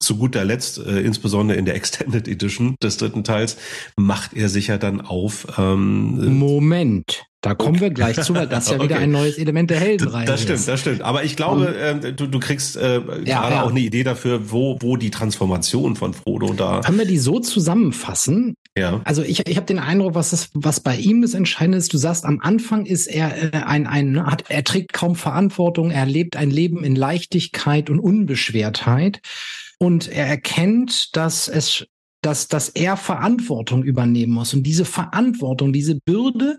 zu 0.00 0.16
guter 0.16 0.44
Letzt, 0.44 0.78
äh, 0.78 1.00
insbesondere 1.00 1.58
in 1.58 1.64
der 1.64 1.74
Extended 1.74 2.28
Edition 2.28 2.76
des 2.82 2.96
dritten 2.96 3.24
Teils, 3.24 3.56
macht 3.96 4.34
er 4.34 4.48
sich 4.48 4.68
ja 4.68 4.78
dann 4.78 5.00
auf. 5.00 5.46
Ähm, 5.58 6.38
Moment. 6.38 7.26
Da 7.46 7.54
kommen 7.54 7.80
wir 7.80 7.90
gleich 7.90 8.20
zu, 8.20 8.34
weil 8.34 8.48
das 8.48 8.68
ja 8.68 8.76
okay. 8.76 8.84
wieder 8.84 8.98
ein 8.98 9.12
neues 9.12 9.38
Element 9.38 9.70
der 9.70 9.78
Heldenreihe 9.78 10.26
Das 10.26 10.42
stimmt, 10.42 10.58
ist. 10.58 10.68
das 10.68 10.80
stimmt. 10.80 11.02
Aber 11.02 11.22
ich 11.22 11.36
glaube, 11.36 11.68
um, 11.68 12.04
äh, 12.04 12.12
du, 12.12 12.26
du 12.26 12.40
kriegst 12.40 12.76
äh, 12.76 12.94
ja, 13.24 13.40
gerade 13.40 13.54
ja. 13.54 13.62
auch 13.62 13.70
eine 13.70 13.80
Idee 13.80 14.02
dafür, 14.02 14.50
wo, 14.50 14.76
wo 14.80 14.96
die 14.96 15.10
Transformation 15.10 15.94
von 15.94 16.12
Frodo 16.12 16.54
da. 16.54 16.80
Können 16.80 16.98
wir 16.98 17.06
die 17.06 17.18
so 17.18 17.38
zusammenfassen? 17.38 18.54
Ja. 18.76 19.00
Also 19.04 19.22
ich, 19.22 19.46
ich 19.46 19.56
habe 19.56 19.66
den 19.66 19.78
Eindruck, 19.78 20.14
was 20.16 20.30
das, 20.30 20.50
was 20.54 20.80
bei 20.80 20.96
ihm 20.96 21.22
das 21.22 21.34
Entscheidende 21.34 21.78
ist. 21.78 21.92
Du 21.92 21.98
sagst, 21.98 22.24
am 22.24 22.40
Anfang 22.40 22.84
ist 22.84 23.06
er 23.06 23.54
äh, 23.54 23.56
ein, 23.58 23.86
ein, 23.86 24.26
hat, 24.26 24.44
er 24.48 24.64
trägt 24.64 24.92
kaum 24.92 25.14
Verantwortung, 25.14 25.92
er 25.92 26.04
lebt 26.04 26.36
ein 26.36 26.50
Leben 26.50 26.82
in 26.82 26.96
Leichtigkeit 26.96 27.90
und 27.90 28.00
Unbeschwertheit. 28.00 29.20
Und 29.78 30.08
er 30.08 30.26
erkennt, 30.26 31.14
dass 31.16 31.48
es 31.48 31.86
dass, 32.22 32.48
dass 32.48 32.70
er 32.70 32.96
Verantwortung 32.96 33.84
übernehmen 33.84 34.32
muss. 34.32 34.52
Und 34.52 34.64
diese 34.64 34.84
Verantwortung, 34.84 35.72
diese 35.72 35.94
Bürde 35.94 36.58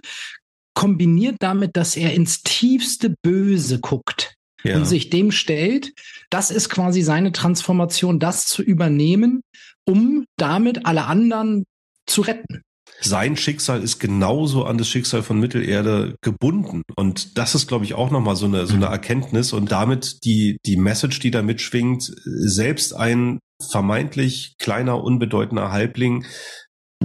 kombiniert 0.78 1.38
damit, 1.40 1.76
dass 1.76 1.98
er 1.98 2.14
ins 2.14 2.44
tiefste 2.44 3.16
Böse 3.24 3.80
guckt 3.80 4.36
ja. 4.64 4.76
und 4.76 4.86
sich 4.86 5.10
dem 5.10 5.32
stellt. 5.32 5.92
Das 6.30 6.52
ist 6.52 6.70
quasi 6.70 7.02
seine 7.02 7.32
Transformation, 7.32 8.20
das 8.20 8.46
zu 8.46 8.62
übernehmen, 8.62 9.42
um 9.86 10.26
damit 10.38 10.86
alle 10.86 11.06
anderen 11.06 11.64
zu 12.06 12.22
retten 12.22 12.62
sein 13.00 13.38
Schicksal 13.38 13.84
ist 13.84 14.00
genauso 14.00 14.66
an 14.66 14.80
das 14.80 14.88
Schicksal 14.88 15.22
von 15.22 15.40
Mittelerde 15.40 16.16
gebunden. 16.22 16.82
Und 16.96 17.38
das 17.38 17.54
ist, 17.54 17.68
glaube 17.68 17.86
ich, 17.86 17.94
auch 17.94 18.10
nochmal 18.10 18.36
so 18.36 18.48
eine, 18.48 18.66
so 18.66 18.74
eine 18.74 18.88
mhm. 18.88 18.92
Erkenntnis 18.92 19.54
und 19.54 19.72
damit 19.72 20.24
die, 20.24 20.58
die 20.66 20.78
Message, 20.78 21.20
die 21.20 21.30
da 21.30 21.44
mitschwingt, 21.44 22.12
selbst 22.24 22.96
ein 22.96 23.38
vermeintlich 23.62 24.56
kleiner, 24.58 25.04
unbedeutender 25.04 25.72
Halbling 25.72 26.26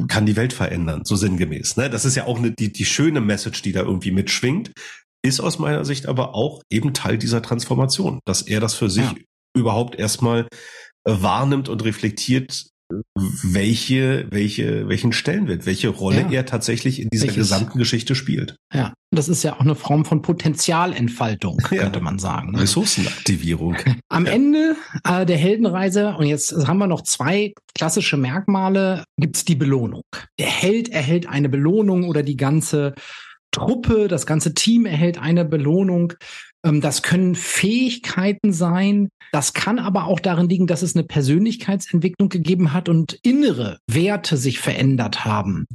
kann 0.08 0.26
die 0.26 0.36
Welt 0.36 0.52
verändern, 0.52 1.02
so 1.04 1.16
sinngemäß. 1.16 1.76
Ne? 1.76 1.90
Das 1.90 2.04
ist 2.04 2.16
ja 2.16 2.26
auch 2.26 2.38
eine, 2.38 2.50
die, 2.50 2.72
die 2.72 2.84
schöne 2.84 3.20
Message, 3.20 3.62
die 3.62 3.72
da 3.72 3.80
irgendwie 3.80 4.10
mitschwingt, 4.10 4.72
ist 5.24 5.40
aus 5.40 5.58
meiner 5.58 5.84
Sicht 5.84 6.06
aber 6.06 6.34
auch 6.34 6.62
eben 6.70 6.94
Teil 6.94 7.18
dieser 7.18 7.42
Transformation, 7.42 8.20
dass 8.24 8.42
er 8.42 8.60
das 8.60 8.74
für 8.74 8.90
sich 8.90 9.04
ja. 9.04 9.14
überhaupt 9.56 9.94
erstmal 9.94 10.48
wahrnimmt 11.04 11.68
und 11.68 11.84
reflektiert, 11.84 12.66
welche, 13.14 14.26
welche, 14.30 14.88
welchen 14.88 15.12
Stellenwert, 15.12 15.66
welche 15.66 15.88
Rolle 15.88 16.22
ja. 16.22 16.30
er 16.30 16.46
tatsächlich 16.46 17.00
in 17.00 17.08
dieser 17.10 17.26
Welches? 17.26 17.50
gesamten 17.50 17.78
Geschichte 17.78 18.14
spielt. 18.14 18.56
Ja, 18.72 18.94
das 19.10 19.28
ist 19.28 19.42
ja 19.42 19.54
auch 19.54 19.60
eine 19.60 19.74
Form 19.74 20.04
von 20.04 20.22
Potenzialentfaltung, 20.22 21.56
könnte 21.62 21.98
ja. 21.98 22.04
man 22.04 22.18
sagen. 22.18 22.52
Ne? 22.52 22.60
Ressourcenaktivierung. 22.60 23.76
Am 24.08 24.26
ja. 24.26 24.32
Ende 24.32 24.76
äh, 25.04 25.26
der 25.26 25.36
Heldenreise, 25.36 26.16
und 26.16 26.26
jetzt 26.26 26.66
haben 26.66 26.78
wir 26.78 26.86
noch 26.86 27.02
zwei 27.02 27.52
klassische 27.74 28.16
Merkmale, 28.16 29.04
gibt's 29.18 29.44
die 29.44 29.56
Belohnung. 29.56 30.02
Der 30.38 30.48
Held 30.48 30.88
erhält 30.88 31.28
eine 31.28 31.48
Belohnung 31.48 32.08
oder 32.08 32.22
die 32.22 32.36
ganze 32.36 32.94
Truppe, 33.52 34.08
das 34.08 34.26
ganze 34.26 34.54
Team 34.54 34.86
erhält 34.86 35.18
eine 35.18 35.44
Belohnung. 35.44 36.14
Ähm, 36.64 36.80
das 36.80 37.02
können 37.02 37.34
Fähigkeiten 37.34 38.52
sein. 38.52 39.08
Das 39.32 39.52
kann 39.52 39.78
aber 39.78 40.06
auch 40.06 40.20
darin 40.20 40.48
liegen, 40.48 40.66
dass 40.66 40.82
es 40.82 40.94
eine 40.94 41.04
Persönlichkeitsentwicklung 41.04 42.28
gegeben 42.28 42.72
hat 42.72 42.88
und 42.88 43.18
innere 43.22 43.78
Werte 43.86 44.36
sich 44.36 44.58
verändert 44.58 45.24
haben. 45.24 45.66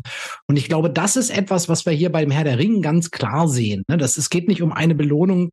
Und 0.47 0.57
ich 0.57 0.67
glaube, 0.67 0.89
das 0.89 1.15
ist 1.15 1.29
etwas, 1.29 1.67
was 1.69 1.85
wir 1.85 1.93
hier 1.93 2.11
beim 2.11 2.31
Herr 2.31 2.43
der 2.43 2.59
Ringen 2.59 2.81
ganz 2.81 3.11
klar 3.11 3.47
sehen. 3.47 3.83
Ne? 3.87 3.97
Das, 3.97 4.17
es 4.17 4.29
geht 4.29 4.47
nicht 4.47 4.61
um 4.61 4.71
eine 4.71 4.95
Belohnung, 4.95 5.51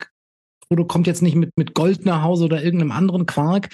Frodo 0.69 0.85
kommt 0.87 1.07
jetzt 1.07 1.23
nicht 1.23 1.37
mit, 1.37 1.51
mit 1.57 1.75
Gold 1.75 2.05
nach 2.05 2.23
Hause 2.23 2.45
oder 2.45 2.63
irgendeinem 2.63 2.93
anderen 2.93 3.27
Quark, 3.27 3.69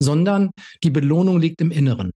sondern 0.00 0.50
die 0.82 0.90
Belohnung 0.90 1.40
liegt 1.40 1.60
im 1.60 1.70
Inneren. 1.70 2.10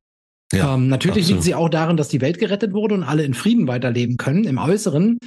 Ja, 0.53 0.75
ähm, 0.75 0.89
natürlich 0.89 1.25
absolut. 1.25 1.37
liegt 1.39 1.43
sie 1.45 1.55
auch 1.55 1.69
darin, 1.69 1.97
dass 1.97 2.09
die 2.09 2.21
Welt 2.21 2.39
gerettet 2.39 2.73
wurde 2.73 2.95
und 2.95 3.03
alle 3.03 3.25
in 3.25 3.35
Frieden 3.35 3.67
weiterleben 3.67 4.17
können 4.17 4.45
im 4.45 4.59
Äußeren. 4.59 5.19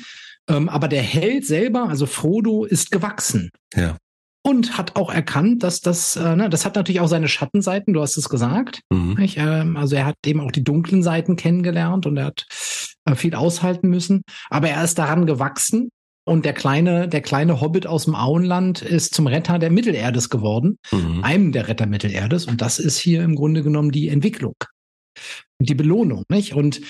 Ähm, 0.50 0.70
aber 0.70 0.88
der 0.88 1.02
Held 1.02 1.46
selber, 1.46 1.90
also 1.90 2.06
Frodo, 2.06 2.66
ist 2.66 2.92
gewachsen. 2.92 3.52
Ja. 3.76 3.98
Und 4.42 4.78
hat 4.78 4.96
auch 4.96 5.14
erkannt, 5.14 5.64
dass 5.64 5.82
das, 5.82 6.16
äh, 6.16 6.36
ne, 6.36 6.50
das 6.50 6.66
hat 6.66 6.76
natürlich 6.76 7.02
auch 7.02 7.08
seine 7.08 7.28
Schattenseiten, 7.28 7.94
du 7.94 8.02
hast 8.02 8.18
es 8.18 8.30
gesagt. 8.30 8.82
Mhm. 8.90 9.18
Ähm, 9.36 9.78
also 9.78 9.96
er 9.96 10.06
hat 10.06 10.16
eben 10.26 10.40
auch 10.40 10.52
die 10.52 10.64
dunklen 10.64 11.04
Seiten 11.04 11.36
kennengelernt 11.36 12.06
und 12.06 12.18
er 12.18 12.26
hat 12.26 12.46
äh, 13.06 13.16
viel 13.16 13.36
aushalten 13.36 13.90
müssen. 13.90 14.22
Aber 14.50 14.70
er 14.70 14.84
ist 14.84 14.98
daran 14.98 15.26
gewachsen 15.26 15.90
und 16.26 16.46
der 16.46 16.54
kleine, 16.54 17.08
der 17.08 17.22
kleine 17.22 17.60
Hobbit 17.60 17.86
aus 17.86 18.06
dem 18.06 18.16
Auenland 18.16 18.82
ist 18.82 19.14
zum 19.14 19.28
Retter 19.28 19.60
der 19.60 19.72
Mittelerdes 19.72 20.30
geworden, 20.30 20.78
mhm. 20.92 21.24
einem 21.24 21.52
der 21.52 21.68
Retter 21.68 21.86
Mittelerdes. 21.86 22.46
Und 22.46 22.62
das 22.62 22.80
ist 22.80 22.98
hier 22.98 23.24
im 23.24 23.36
Grunde 23.36 23.62
genommen 23.62 23.92
die 23.92 24.10
Entwicklung 24.10 24.56
die 25.60 25.76
Belohnung, 25.76 26.24
nicht? 26.30 26.54
Und 26.54 26.82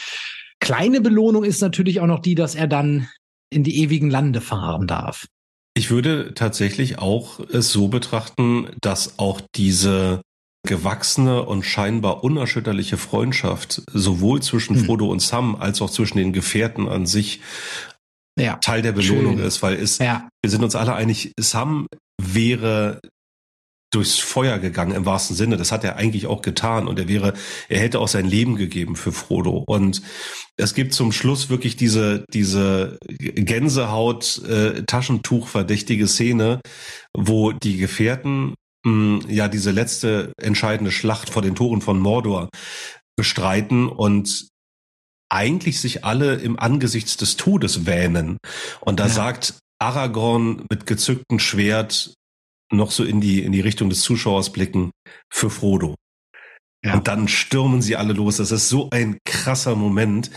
kleine 0.60 1.02
Belohnung 1.02 1.44
ist 1.44 1.62
natürlich 1.62 2.00
auch 2.00 2.08
noch 2.08 2.20
die, 2.20 2.36
dass 2.36 2.56
er 2.56 2.68
dann 2.68 3.08
in 3.50 3.64
die 3.64 3.82
ewigen 3.82 4.10
Lande 4.10 4.42
fahren 4.42 4.88
darf. 4.88 5.28
Ich 5.76 5.92
würde 5.92 6.34
tatsächlich 6.34 7.00
auch 7.00 7.40
es 7.40 7.72
so 7.72 7.88
betrachten, 7.88 8.68
dass 8.82 9.18
auch 9.18 9.42
diese 9.56 10.22
gewachsene 10.68 11.46
und 11.46 11.64
scheinbar 11.64 12.24
unerschütterliche 12.24 12.98
Freundschaft 12.98 13.82
sowohl 13.94 14.42
zwischen 14.42 14.76
hm. 14.76 14.86
Frodo 14.86 15.10
und 15.10 15.22
Sam 15.22 15.56
als 15.56 15.82
auch 15.82 15.90
zwischen 15.90 16.18
den 16.18 16.34
Gefährten 16.34 16.90
an 16.90 17.06
sich 17.06 17.42
ja. 18.38 18.56
Teil 18.58 18.82
der 18.82 18.92
Belohnung 18.92 19.38
Schön. 19.38 19.46
ist, 19.46 19.62
weil 19.64 19.76
es, 19.76 19.98
ja. 20.00 20.30
wir 20.42 20.50
sind 20.50 20.64
uns 20.64 20.76
alle 20.76 20.96
einig, 20.96 21.32
Sam 21.40 21.88
wäre 22.22 23.00
durchs 23.92 24.20
Feuer 24.20 24.60
gegangen 24.60 24.96
im 24.96 25.06
wahrsten 25.06 25.36
Sinne. 25.36 25.58
Das 25.58 25.72
hat 25.72 25.84
er 25.84 25.96
eigentlich 25.96 26.28
auch 26.28 26.42
getan 26.42 26.88
und 26.88 27.00
er 27.00 27.08
wäre, 27.08 27.34
er 27.70 27.80
hätte 27.80 28.00
auch 28.00 28.08
sein 28.08 28.26
Leben 28.26 28.56
gegeben 28.56 28.96
für 28.96 29.12
Frodo. 29.12 29.64
Und 29.66 30.02
es 30.58 30.74
gibt 30.74 30.94
zum 30.94 31.12
Schluss 31.12 31.50
wirklich 31.50 31.76
diese 31.76 32.26
diese 32.34 32.98
Gänsehaut 33.08 34.44
äh, 34.48 34.84
Taschentuch 34.84 35.48
verdächtige 35.48 36.08
Szene, 36.08 36.62
wo 37.16 37.52
die 37.52 37.78
Gefährten 37.78 38.54
mh, 38.86 39.26
ja 39.28 39.48
diese 39.48 39.72
letzte 39.72 40.34
entscheidende 40.40 40.92
Schlacht 40.92 41.30
vor 41.30 41.42
den 41.42 41.56
Toren 41.56 41.82
von 41.82 42.00
Mordor 42.00 42.50
bestreiten 43.18 43.90
und 43.90 44.50
eigentlich 45.32 45.80
sich 45.80 46.04
alle 46.06 46.36
im 46.36 46.60
Angesichts 46.60 47.18
des 47.18 47.38
Todes 47.38 47.86
wähnen. 47.86 48.38
Und 48.82 49.00
da 49.00 49.08
ja. 49.08 49.14
sagt 49.14 49.60
Aragorn 49.80 50.66
mit 50.70 50.86
gezücktem 50.86 51.40
Schwert, 51.40 52.14
noch 52.72 52.92
so 52.92 53.04
in 53.04 53.22
die, 53.22 53.44
in 53.44 53.52
die 53.52 53.62
Richtung 53.62 53.90
des 53.90 54.02
Zuschauers 54.02 54.52
blicken 54.52 54.92
für 55.32 55.50
Frodo. 55.50 55.96
Ja. 56.84 56.94
Und 56.94 57.08
dann 57.08 57.28
stürmen 57.28 57.82
sie 57.82 57.96
alle 57.96 58.14
los. 58.14 58.38
Das 58.38 58.52
ist 58.52 58.70
so 58.70 58.90
ein 58.92 59.18
krasser 59.26 59.76
Moment. 59.76 60.32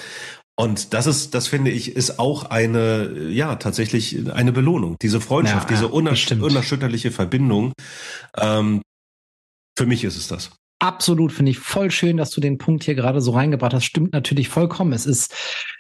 Und 0.57 0.93
das 0.93 1.07
ist, 1.07 1.35
das 1.35 1.47
finde 1.47 1.71
ich, 1.71 1.97
ist 1.97 2.19
auch 2.19 2.45
eine, 2.45 3.29
ja, 3.31 3.57
tatsächlich 3.57 4.31
eine 4.31 4.53
Belohnung. 4.53 4.97
Diese 5.01 5.21
Freundschaft, 5.21 5.71
ja, 5.71 5.77
diese 5.77 5.89
unersch 5.89 6.31
unerschütterliche 6.33 7.11
Verbindung. 7.11 7.73
Ähm, 8.37 8.83
für 9.79 9.87
mich 9.87 10.05
ist 10.05 10.17
es 10.17 10.29
das. 10.29 10.51
Absolut, 10.83 11.31
finde 11.31 11.53
ich 11.53 11.61
voll 11.61 11.93
schön, 11.93 12.17
dass 12.17 12.31
du 12.31 12.41
den 12.41 12.59
Punkt 12.59 12.83
hier 12.83 12.97
gerade 12.97 13.21
so 13.21 13.31
reingebracht 13.31 13.73
hast. 13.73 13.85
Stimmt 13.85 14.13
natürlich 14.13 14.49
vollkommen. 14.49 14.93
Es 14.93 15.07
ist, 15.07 15.33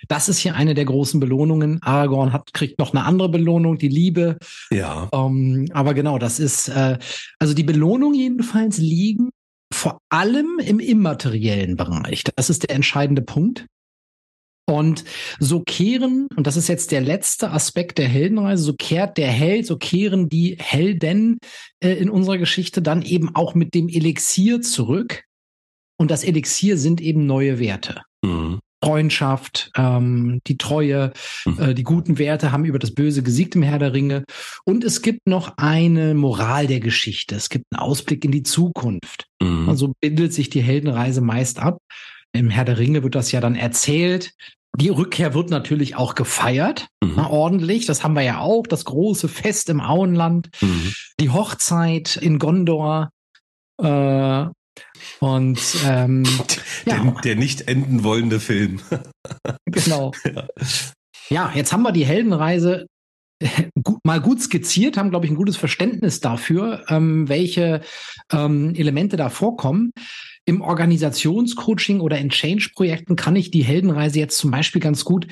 das 0.06 0.28
ist 0.28 0.38
hier 0.38 0.54
eine 0.54 0.74
der 0.74 0.84
großen 0.84 1.18
Belohnungen. 1.18 1.82
Aragorn 1.82 2.32
hat, 2.32 2.54
kriegt 2.54 2.78
noch 2.78 2.94
eine 2.94 3.04
andere 3.04 3.28
Belohnung, 3.28 3.78
die 3.78 3.88
Liebe. 3.88 4.38
Ja. 4.70 5.08
Ähm, 5.12 5.66
aber 5.72 5.94
genau, 5.94 6.18
das 6.18 6.38
ist, 6.38 6.68
äh, 6.68 6.98
also 7.40 7.52
die 7.52 7.64
Belohnung 7.64 8.14
jedenfalls 8.14 8.78
liegen 8.78 9.30
vor 9.72 9.98
allem 10.08 10.60
im 10.64 10.78
immateriellen 10.78 11.76
Bereich. 11.76 12.22
Das 12.36 12.48
ist 12.48 12.68
der 12.68 12.76
entscheidende 12.76 13.22
Punkt. 13.22 13.66
Und 14.68 15.05
so 15.40 15.61
kehren, 15.61 16.29
und 16.37 16.46
das 16.46 16.57
ist 16.57 16.68
jetzt 16.68 16.92
der 16.92 17.01
letzte 17.01 17.51
Aspekt 17.51 17.98
der 17.98 18.09
Heldenreise, 18.09 18.62
so 18.62 18.75
kehrt 18.75 19.18
der 19.18 19.31
Held, 19.31 19.66
so 19.66 19.77
kehren 19.77 20.29
die 20.29 20.57
Helden 20.59 21.38
äh, 21.81 21.92
in 21.94 22.09
unserer 22.09 22.38
Geschichte 22.38 22.81
dann 22.81 23.03
eben 23.03 23.35
auch 23.35 23.55
mit 23.55 23.75
dem 23.75 23.88
Elixier 23.88 24.61
zurück. 24.61 25.25
Und 25.98 26.11
das 26.11 26.25
Elixier 26.25 26.79
sind 26.79 27.01
eben 27.01 27.27
neue 27.27 27.59
Werte. 27.59 28.03
Mhm. 28.25 28.61
Freundschaft, 28.83 29.70
ähm, 29.77 30.40
die 30.48 30.57
Treue, 30.57 31.12
mhm. 31.44 31.61
äh, 31.61 31.75
die 31.75 31.85
guten 31.85 32.18
Werte 32.18 32.51
haben 32.51 32.64
über 32.64 32.81
das 32.81 32.92
Böse 32.92 33.22
gesiegt 33.22 33.55
im 33.55 33.62
Herr 33.62 33.79
der 33.79 33.92
Ringe. 33.92 34.25
Und 34.64 34.83
es 34.83 35.03
gibt 35.03 35.20
noch 35.27 35.57
eine 35.57 36.14
Moral 36.14 36.66
der 36.66 36.81
Geschichte. 36.81 37.37
Es 37.37 37.48
gibt 37.48 37.66
einen 37.70 37.81
Ausblick 37.81 38.25
in 38.25 38.33
die 38.33 38.42
Zukunft. 38.42 39.27
Mhm. 39.40 39.68
Und 39.68 39.77
so 39.77 39.92
bindet 40.01 40.33
sich 40.33 40.51
die 40.51 40.62
Heldenreise 40.62 41.20
meist 41.20 41.61
ab. 41.61 41.79
Im 42.32 42.50
Herr 42.50 42.64
der 42.64 42.78
Ringe 42.78 43.02
wird 43.02 43.14
das 43.14 43.32
ja 43.32 43.40
dann 43.40 43.54
erzählt. 43.54 44.32
Die 44.76 44.88
Rückkehr 44.88 45.34
wird 45.34 45.50
natürlich 45.50 45.96
auch 45.96 46.14
gefeiert, 46.14 46.88
mhm. 47.02 47.12
na, 47.16 47.28
ordentlich. 47.28 47.84
Das 47.84 48.02
haben 48.02 48.14
wir 48.14 48.22
ja 48.22 48.38
auch. 48.38 48.66
Das 48.66 48.86
große 48.86 49.28
Fest 49.28 49.68
im 49.68 49.80
Auenland, 49.80 50.48
mhm. 50.60 50.94
die 51.20 51.30
Hochzeit 51.30 52.16
in 52.16 52.38
Gondor. 52.38 53.10
Äh, 53.82 54.46
und 55.20 55.60
ähm, 55.84 56.24
der, 56.86 56.96
ja. 56.96 57.20
der 57.22 57.36
nicht 57.36 57.68
enden 57.68 58.02
wollende 58.04 58.40
Film. 58.40 58.80
genau. 59.66 60.12
Ja. 60.24 61.48
ja, 61.50 61.52
jetzt 61.54 61.72
haben 61.72 61.82
wir 61.82 61.92
die 61.92 62.04
Heldenreise 62.04 62.86
mal 64.05 64.20
gut 64.20 64.40
skizziert, 64.40 64.96
haben, 64.96 65.11
glaube 65.11 65.26
ich, 65.26 65.33
ein 65.33 65.37
gutes 65.37 65.57
Verständnis 65.57 66.20
dafür, 66.20 66.85
ähm, 66.88 67.28
welche 67.28 67.83
ähm, 68.33 68.74
Elemente 68.74 69.16
da 69.16 69.31
vorkommen. 69.31 69.92
Im 70.44 70.61
Organisationscoaching 70.61 72.00
oder 72.00 72.18
in 72.18 72.31
Change-Projekten 72.31 73.16
kann 73.16 73.37
ich 73.37 73.50
die 73.50 73.62
Heldenreise 73.62 74.18
jetzt 74.18 74.38
zum 74.38 74.50
Beispiel 74.50 74.81
ganz 74.81 75.05
gut 75.05 75.26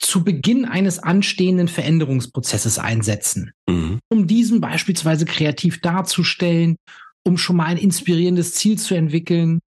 zu 0.00 0.24
Beginn 0.24 0.64
eines 0.64 0.98
anstehenden 0.98 1.68
Veränderungsprozesses 1.68 2.78
einsetzen, 2.78 3.52
mhm. 3.68 3.98
um 4.08 4.26
diesen 4.26 4.60
beispielsweise 4.60 5.24
kreativ 5.24 5.80
darzustellen, 5.80 6.76
um 7.24 7.36
schon 7.36 7.56
mal 7.56 7.66
ein 7.66 7.78
inspirierendes 7.78 8.54
Ziel 8.54 8.78
zu 8.78 8.94
entwickeln, 8.94 9.60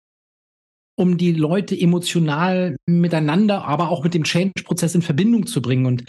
um 0.98 1.18
die 1.18 1.34
Leute 1.34 1.78
emotional 1.80 2.78
miteinander, 2.86 3.66
aber 3.66 3.90
auch 3.90 4.04
mit 4.04 4.14
dem 4.14 4.24
Change-Prozess 4.24 4.96
in 4.96 5.02
Verbindung 5.02 5.48
zu 5.48 5.62
bringen. 5.62 5.86
Und 5.86 6.06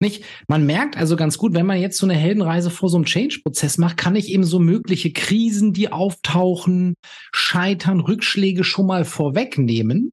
nicht? 0.00 0.24
Man 0.48 0.66
merkt 0.66 0.96
also 0.96 1.16
ganz 1.16 1.38
gut, 1.38 1.54
wenn 1.54 1.66
man 1.66 1.80
jetzt 1.80 1.98
so 1.98 2.06
eine 2.06 2.14
Heldenreise 2.14 2.70
vor 2.70 2.88
so 2.88 2.96
einem 2.96 3.06
Change-Prozess 3.06 3.78
macht, 3.78 3.96
kann 3.96 4.16
ich 4.16 4.30
eben 4.30 4.44
so 4.44 4.58
mögliche 4.58 5.12
Krisen, 5.12 5.72
die 5.72 5.92
auftauchen, 5.92 6.94
Scheitern, 7.32 8.00
Rückschläge 8.00 8.64
schon 8.64 8.86
mal 8.86 9.04
vorwegnehmen. 9.04 10.10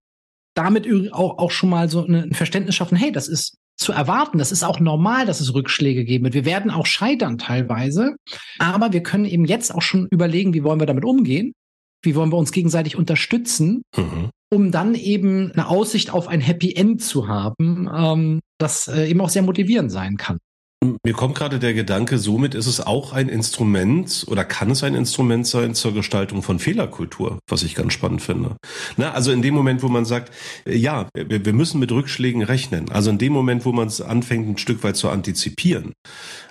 Damit 0.55 0.87
auch, 1.11 1.39
auch 1.39 1.51
schon 1.51 1.69
mal 1.69 1.89
so 1.89 2.05
ein 2.05 2.33
Verständnis 2.33 2.75
schaffen, 2.75 2.97
hey, 2.97 3.11
das 3.11 3.27
ist 3.27 3.57
zu 3.75 3.91
erwarten. 3.91 4.37
Das 4.37 4.51
ist 4.51 4.63
auch 4.63 4.79
normal, 4.79 5.25
dass 5.25 5.41
es 5.41 5.53
Rückschläge 5.53 6.05
geben 6.05 6.25
wird. 6.25 6.35
Wir 6.35 6.45
werden 6.45 6.71
auch 6.71 6.85
scheitern 6.85 7.37
teilweise. 7.37 8.15
Aber 8.59 8.93
wir 8.93 9.03
können 9.03 9.25
eben 9.25 9.45
jetzt 9.45 9.73
auch 9.73 9.81
schon 9.81 10.07
überlegen, 10.11 10.53
wie 10.53 10.63
wollen 10.63 10.79
wir 10.79 10.87
damit 10.87 11.05
umgehen? 11.05 11.53
Wie 12.03 12.15
wollen 12.15 12.31
wir 12.31 12.37
uns 12.37 12.51
gegenseitig 12.51 12.95
unterstützen? 12.95 13.81
Mhm 13.95 14.29
um 14.53 14.71
dann 14.71 14.93
eben 14.93 15.51
eine 15.53 15.67
Aussicht 15.67 16.11
auf 16.11 16.27
ein 16.27 16.39
Happy 16.39 16.75
End 16.75 17.01
zu 17.01 17.27
haben, 17.27 17.89
ähm, 17.91 18.39
das 18.59 18.87
äh, 18.87 19.09
eben 19.09 19.19
auch 19.19 19.29
sehr 19.29 19.41
motivierend 19.41 19.91
sein 19.91 20.15
kann. 20.15 20.37
Mir 21.05 21.13
kommt 21.13 21.35
gerade 21.35 21.59
der 21.59 21.73
Gedanke, 21.73 22.17
somit 22.17 22.55
ist 22.55 22.67
es 22.67 22.81
auch 22.81 23.13
ein 23.13 23.29
Instrument 23.29 24.25
oder 24.27 24.43
kann 24.43 24.69
es 24.69 24.83
ein 24.83 24.95
Instrument 24.95 25.47
sein 25.47 25.75
zur 25.75 25.93
Gestaltung 25.93 26.43
von 26.43 26.59
Fehlerkultur, 26.59 27.39
was 27.49 27.63
ich 27.63 27.73
ganz 27.73 27.93
spannend 27.93 28.21
finde. 28.21 28.57
Na, 28.97 29.11
also 29.11 29.31
in 29.31 29.41
dem 29.41 29.53
Moment, 29.53 29.81
wo 29.81 29.87
man 29.87 30.05
sagt, 30.05 30.33
äh, 30.65 30.75
ja, 30.75 31.07
wir, 31.15 31.45
wir 31.45 31.53
müssen 31.53 31.79
mit 31.79 31.91
Rückschlägen 31.91 32.43
rechnen. 32.43 32.91
Also 32.91 33.09
in 33.09 33.17
dem 33.17 33.33
Moment, 33.33 33.65
wo 33.65 33.71
man 33.71 33.87
es 33.87 34.01
anfängt, 34.01 34.47
ein 34.47 34.57
Stück 34.57 34.83
weit 34.83 34.97
zu 34.97 35.09
antizipieren, 35.09 35.93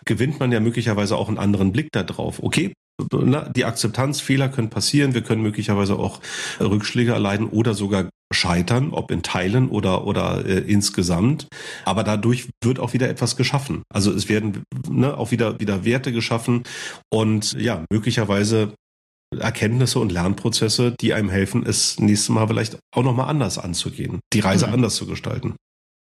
gewinnt 0.06 0.40
man 0.40 0.50
ja 0.50 0.60
möglicherweise 0.60 1.16
auch 1.16 1.28
einen 1.28 1.38
anderen 1.38 1.72
Blick 1.72 1.90
darauf. 1.92 2.42
Okay, 2.42 2.72
die 3.00 3.64
Akzeptanz, 3.64 4.20
Fehler 4.20 4.48
können 4.48 4.70
passieren, 4.70 5.14
wir 5.14 5.22
können 5.22 5.42
möglicherweise 5.42 5.96
auch 5.96 6.20
Rückschläge 6.60 7.12
erleiden 7.12 7.48
oder 7.48 7.74
sogar 7.74 8.08
scheitern, 8.32 8.90
ob 8.92 9.10
in 9.10 9.22
Teilen 9.22 9.68
oder 9.68 10.06
oder 10.06 10.44
äh, 10.46 10.58
insgesamt. 10.58 11.48
Aber 11.84 12.04
dadurch 12.04 12.48
wird 12.62 12.78
auch 12.78 12.92
wieder 12.92 13.08
etwas 13.08 13.36
geschaffen. 13.36 13.82
Also 13.92 14.12
es 14.12 14.28
werden 14.28 14.62
ne, 14.88 15.16
auch 15.16 15.30
wieder 15.30 15.60
wieder 15.60 15.84
Werte 15.84 16.12
geschaffen 16.12 16.64
und 17.10 17.52
ja 17.52 17.84
möglicherweise 17.90 18.74
Erkenntnisse 19.38 19.98
und 19.98 20.12
Lernprozesse, 20.12 20.94
die 21.00 21.14
einem 21.14 21.30
helfen, 21.30 21.64
es 21.66 21.98
nächstes 21.98 22.28
Mal 22.28 22.46
vielleicht 22.46 22.78
auch 22.94 23.02
noch 23.02 23.16
mal 23.16 23.26
anders 23.26 23.58
anzugehen, 23.58 24.20
die 24.32 24.40
Reise 24.40 24.66
mhm. 24.66 24.74
anders 24.74 24.96
zu 24.96 25.06
gestalten. 25.06 25.54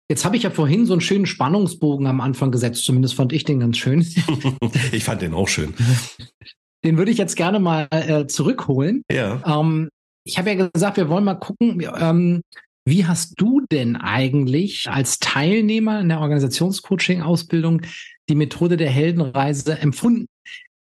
Jetzt 0.09 0.25
habe 0.25 0.37
ich 0.37 0.45
ja 0.45 0.51
vorhin 0.51 0.87
so 0.87 0.93
einen 0.93 1.01
schönen 1.01 1.27
Spannungsbogen 1.27 2.07
am 2.07 2.21
Anfang 2.21 2.53
gesetzt, 2.53 2.85
zumindest 2.85 3.15
fand 3.15 3.33
ich 3.33 3.43
den 3.43 3.59
ganz 3.59 3.77
schön. 3.77 4.07
ich 4.93 5.03
fand 5.03 5.23
den 5.23 5.35
auch 5.35 5.49
schön. 5.49 5.75
Den 6.87 6.99
würde 6.99 7.11
ich 7.11 7.19
jetzt 7.19 7.37
gerne 7.37 7.59
mal 7.59 7.89
äh, 7.91 8.27
zurückholen. 8.27 9.03
Ja. 9.11 9.43
Ähm, 9.45 9.89
ich 10.25 10.39
habe 10.39 10.53
ja 10.53 10.69
gesagt, 10.69 10.97
wir 10.97 11.09
wollen 11.09 11.25
mal 11.25 11.35
gucken, 11.35 11.85
ähm, 11.99 12.43
wie 12.85 13.05
hast 13.05 13.35
du 13.37 13.63
denn 13.73 13.97
eigentlich 13.97 14.89
als 14.89 15.19
Teilnehmer 15.19 16.01
in 16.01 16.09
der 16.09 16.21
Organisationscoaching-Ausbildung 16.21 17.83
die 18.29 18.37
Methode 18.37 18.77
der 18.77 18.91
Heldenreise 18.91 19.79
empfunden? 19.79 20.27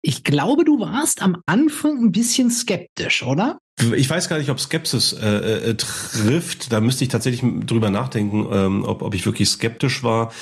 Ich 0.05 0.25
glaube, 0.25 0.65
du 0.65 0.81
warst 0.81 1.23
am 1.23 1.41
Anfang 1.47 1.99
ein 1.99 2.11
bisschen 2.11 2.51
skeptisch, 2.51 3.23
oder? 3.23 3.59
ich 3.97 4.11
weiß 4.11 4.29
gar 4.29 4.39
nicht, 4.39 4.51
ob 4.51 4.61
Skepsis 4.61 5.13
äh, 5.13 5.71
äh, 5.71 5.75
trifft. 5.77 6.73
Da 6.73 6.81
müsste 6.81 7.05
ich 7.05 7.11
tatsächlich 7.11 7.43
drüber 7.65 7.91
nachdenken, 7.91 8.47
ähm, 8.53 8.85
ob, 8.85 9.03
ob 9.03 9.15
ich 9.15 9.25
wirklich 9.25 9.49
skeptisch 9.49 10.03
war 10.03 10.33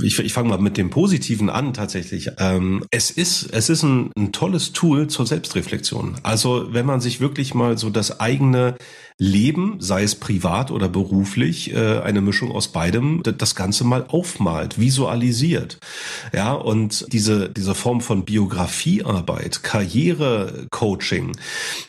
ich, 0.00 0.18
ich 0.18 0.32
fange 0.32 0.48
mal 0.48 0.58
mit 0.58 0.76
dem 0.76 0.90
Positiven 0.90 1.50
an 1.50 1.74
tatsächlich. 1.74 2.30
Ähm, 2.38 2.84
es 2.90 3.10
ist, 3.10 3.52
es 3.52 3.68
ist 3.68 3.82
ein, 3.82 4.10
ein 4.16 4.32
tolles 4.32 4.72
Tool 4.72 5.08
zur 5.08 5.26
Selbstreflexion. 5.26 6.16
Also 6.22 6.72
wenn 6.72 6.86
man 6.86 7.00
sich 7.00 7.20
wirklich 7.20 7.54
mal 7.54 7.76
so 7.76 7.90
das 7.90 8.20
eigene 8.20 8.76
Leben, 9.20 9.76
sei 9.80 10.02
es 10.02 10.14
privat 10.14 10.70
oder 10.70 10.88
beruflich, 10.88 11.74
äh, 11.74 11.98
eine 12.00 12.22
Mischung 12.22 12.50
aus 12.52 12.68
beidem, 12.68 13.22
das 13.22 13.54
Ganze 13.54 13.84
mal 13.84 14.06
aufmalt, 14.08 14.80
visualisiert. 14.80 15.78
Ja, 16.32 16.54
und 16.54 17.04
diese, 17.12 17.50
diese 17.50 17.74
Form 17.74 18.00
von 18.00 18.24
Biografiearbeit, 18.24 19.62
Karrierecoaching, 19.62 21.32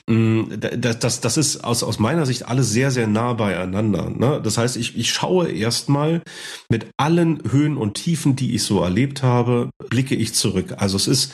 mm, 0.07 0.41
das, 0.59 0.99
das, 0.99 1.21
das 1.21 1.37
ist 1.37 1.63
aus, 1.63 1.83
aus 1.83 1.99
meiner 1.99 2.25
Sicht 2.25 2.49
alles 2.49 2.69
sehr, 2.69 2.91
sehr 2.91 3.07
nah 3.07 3.31
beieinander. 3.31 4.09
Ne? 4.09 4.41
Das 4.43 4.57
heißt, 4.57 4.75
ich, 4.75 4.97
ich 4.97 5.13
schaue 5.13 5.49
erstmal 5.49 6.23
mit 6.67 6.87
allen 6.97 7.41
Höhen 7.49 7.77
und 7.77 7.93
Tiefen, 7.93 8.35
die 8.35 8.55
ich 8.55 8.63
so 8.63 8.83
erlebt 8.83 9.23
habe, 9.23 9.69
blicke 9.87 10.15
ich 10.15 10.33
zurück. 10.33 10.73
Also 10.79 10.97
es 10.97 11.07
ist 11.07 11.31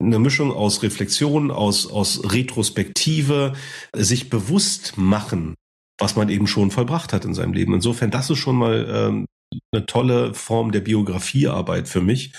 eine 0.00 0.18
Mischung 0.18 0.52
aus 0.52 0.82
Reflexion, 0.82 1.50
aus, 1.50 1.86
aus 1.86 2.32
Retrospektive, 2.32 3.54
sich 3.94 4.30
bewusst 4.30 4.94
machen, 4.96 5.54
was 5.98 6.16
man 6.16 6.28
eben 6.28 6.46
schon 6.46 6.70
vollbracht 6.70 7.12
hat 7.12 7.24
in 7.24 7.34
seinem 7.34 7.52
Leben. 7.52 7.74
Insofern, 7.74 8.10
das 8.10 8.30
ist 8.30 8.38
schon 8.38 8.56
mal 8.56 8.86
ähm, 8.88 9.26
eine 9.72 9.86
tolle 9.86 10.34
Form 10.34 10.72
der 10.72 10.80
Biografiearbeit 10.80 11.88
für 11.88 12.00
mich. 12.00 12.32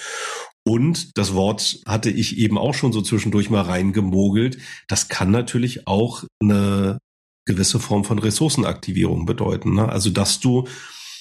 Und 0.65 1.17
das 1.17 1.34
Wort 1.34 1.79
hatte 1.86 2.10
ich 2.10 2.38
eben 2.38 2.58
auch 2.58 2.73
schon 2.73 2.93
so 2.93 3.01
zwischendurch 3.01 3.49
mal 3.49 3.62
reingemogelt. 3.62 4.58
Das 4.88 5.10
kann 5.10 5.32
natürlich 5.32 5.88
auch 5.88 6.23
eine 6.41 6.99
gewisse 7.45 7.79
Form 7.79 8.06
von 8.06 8.19
Ressourcenaktivierung 8.19 9.25
bedeuten. 9.25 9.73
Ne? 9.73 9.89
Also, 9.89 10.10
dass 10.10 10.39
du 10.39 10.65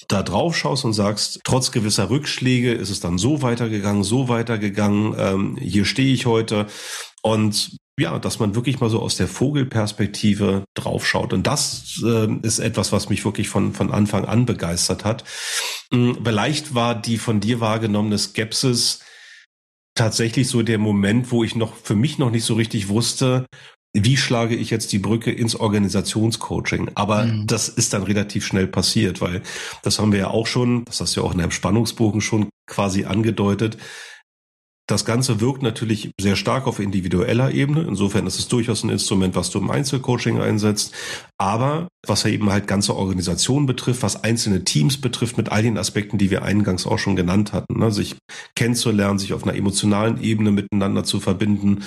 da 0.07 0.23
drauf 0.23 0.55
schaust 0.57 0.85
und 0.85 0.93
sagst, 0.93 1.39
trotz 1.43 1.71
gewisser 1.71 2.09
Rückschläge 2.09 2.71
ist 2.71 2.89
es 2.89 2.99
dann 2.99 3.17
so 3.17 3.41
weitergegangen, 3.41 4.03
so 4.03 4.27
weitergegangen, 4.29 5.15
ähm, 5.17 5.57
hier 5.57 5.85
stehe 5.85 6.13
ich 6.13 6.25
heute. 6.25 6.67
Und 7.21 7.77
ja, 7.99 8.17
dass 8.17 8.39
man 8.39 8.55
wirklich 8.55 8.79
mal 8.79 8.89
so 8.89 8.99
aus 9.01 9.17
der 9.17 9.27
Vogelperspektive 9.27 10.63
draufschaut. 10.73 11.31
Und 11.31 11.45
das 11.45 12.01
äh, 12.03 12.27
ist 12.41 12.59
etwas, 12.59 12.91
was 12.91 13.09
mich 13.09 13.23
wirklich 13.23 13.49
von, 13.49 13.73
von 13.73 13.91
Anfang 13.91 14.25
an 14.25 14.45
begeistert 14.45 15.05
hat. 15.05 15.23
Ähm, 15.91 16.17
vielleicht 16.23 16.73
war 16.73 16.95
die 16.99 17.17
von 17.17 17.39
dir 17.39 17.59
wahrgenommene 17.59 18.17
Skepsis 18.17 19.01
tatsächlich 19.95 20.47
so 20.47 20.63
der 20.63 20.79
Moment, 20.79 21.31
wo 21.31 21.43
ich 21.43 21.55
noch 21.55 21.75
für 21.75 21.95
mich 21.95 22.17
noch 22.17 22.31
nicht 22.31 22.45
so 22.45 22.55
richtig 22.55 22.89
wusste, 22.89 23.45
wie 23.93 24.17
schlage 24.17 24.55
ich 24.55 24.71
jetzt 24.71 24.91
die 24.91 24.99
Brücke 24.99 25.31
ins 25.31 25.55
Organisationscoaching? 25.55 26.91
Aber 26.95 27.25
mhm. 27.25 27.45
das 27.45 27.69
ist 27.69 27.93
dann 27.93 28.03
relativ 28.03 28.45
schnell 28.45 28.67
passiert, 28.67 29.21
weil 29.21 29.43
das 29.83 29.99
haben 29.99 30.11
wir 30.11 30.19
ja 30.19 30.27
auch 30.29 30.47
schon, 30.47 30.83
das 30.85 30.99
hast 30.99 31.15
du 31.15 31.21
ja 31.21 31.27
auch 31.27 31.33
in 31.33 31.41
einem 31.41 31.51
Spannungsbogen 31.51 32.21
schon 32.21 32.49
quasi 32.65 33.05
angedeutet, 33.05 33.77
das 34.93 35.05
Ganze 35.05 35.41
wirkt 35.41 35.63
natürlich 35.63 36.11
sehr 36.21 36.35
stark 36.35 36.67
auf 36.67 36.79
individueller 36.79 37.51
Ebene. 37.51 37.81
Insofern 37.81 38.27
ist 38.27 38.37
es 38.37 38.47
durchaus 38.47 38.83
ein 38.83 38.89
Instrument, 38.89 39.35
was 39.35 39.49
du 39.49 39.57
im 39.57 39.71
Einzelcoaching 39.71 40.39
einsetzt. 40.39 40.93
Aber 41.39 41.87
was 42.05 42.23
ja 42.23 42.29
eben 42.29 42.51
halt 42.51 42.67
ganze 42.67 42.95
Organisationen 42.95 43.65
betrifft, 43.65 44.03
was 44.03 44.23
einzelne 44.23 44.63
Teams 44.63 45.01
betrifft, 45.01 45.37
mit 45.37 45.51
all 45.51 45.63
den 45.63 45.77
Aspekten, 45.77 46.17
die 46.17 46.29
wir 46.29 46.43
eingangs 46.43 46.85
auch 46.85 46.99
schon 46.99 47.15
genannt 47.15 47.53
hatten, 47.53 47.79
ne? 47.79 47.91
sich 47.91 48.15
kennenzulernen, 48.55 49.17
sich 49.17 49.33
auf 49.33 49.43
einer 49.43 49.55
emotionalen 49.55 50.21
Ebene 50.21 50.51
miteinander 50.51 51.03
zu 51.03 51.19
verbinden. 51.19 51.83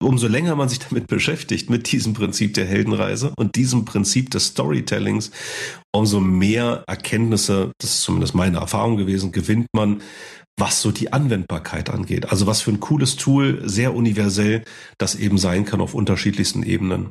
Umso 0.00 0.28
länger 0.28 0.54
man 0.54 0.68
sich 0.68 0.78
damit 0.78 1.06
beschäftigt, 1.08 1.70
mit 1.70 1.90
diesem 1.90 2.14
Prinzip 2.14 2.54
der 2.54 2.66
Heldenreise 2.66 3.32
und 3.36 3.56
diesem 3.56 3.84
Prinzip 3.84 4.30
des 4.30 4.46
Storytellings, 4.46 5.32
umso 5.94 6.20
mehr 6.20 6.84
Erkenntnisse, 6.86 7.72
das 7.78 7.90
ist 7.90 8.02
zumindest 8.02 8.34
meine 8.34 8.58
Erfahrung 8.58 8.96
gewesen, 8.96 9.32
gewinnt 9.32 9.68
man 9.72 10.02
was 10.56 10.80
so 10.80 10.92
die 10.92 11.12
Anwendbarkeit 11.12 11.90
angeht. 11.90 12.30
Also 12.30 12.46
was 12.46 12.60
für 12.60 12.70
ein 12.70 12.80
cooles 12.80 13.16
Tool, 13.16 13.62
sehr 13.64 13.94
universell, 13.94 14.62
das 14.98 15.16
eben 15.16 15.36
sein 15.36 15.64
kann 15.64 15.80
auf 15.80 15.94
unterschiedlichsten 15.94 16.62
Ebenen. 16.62 17.10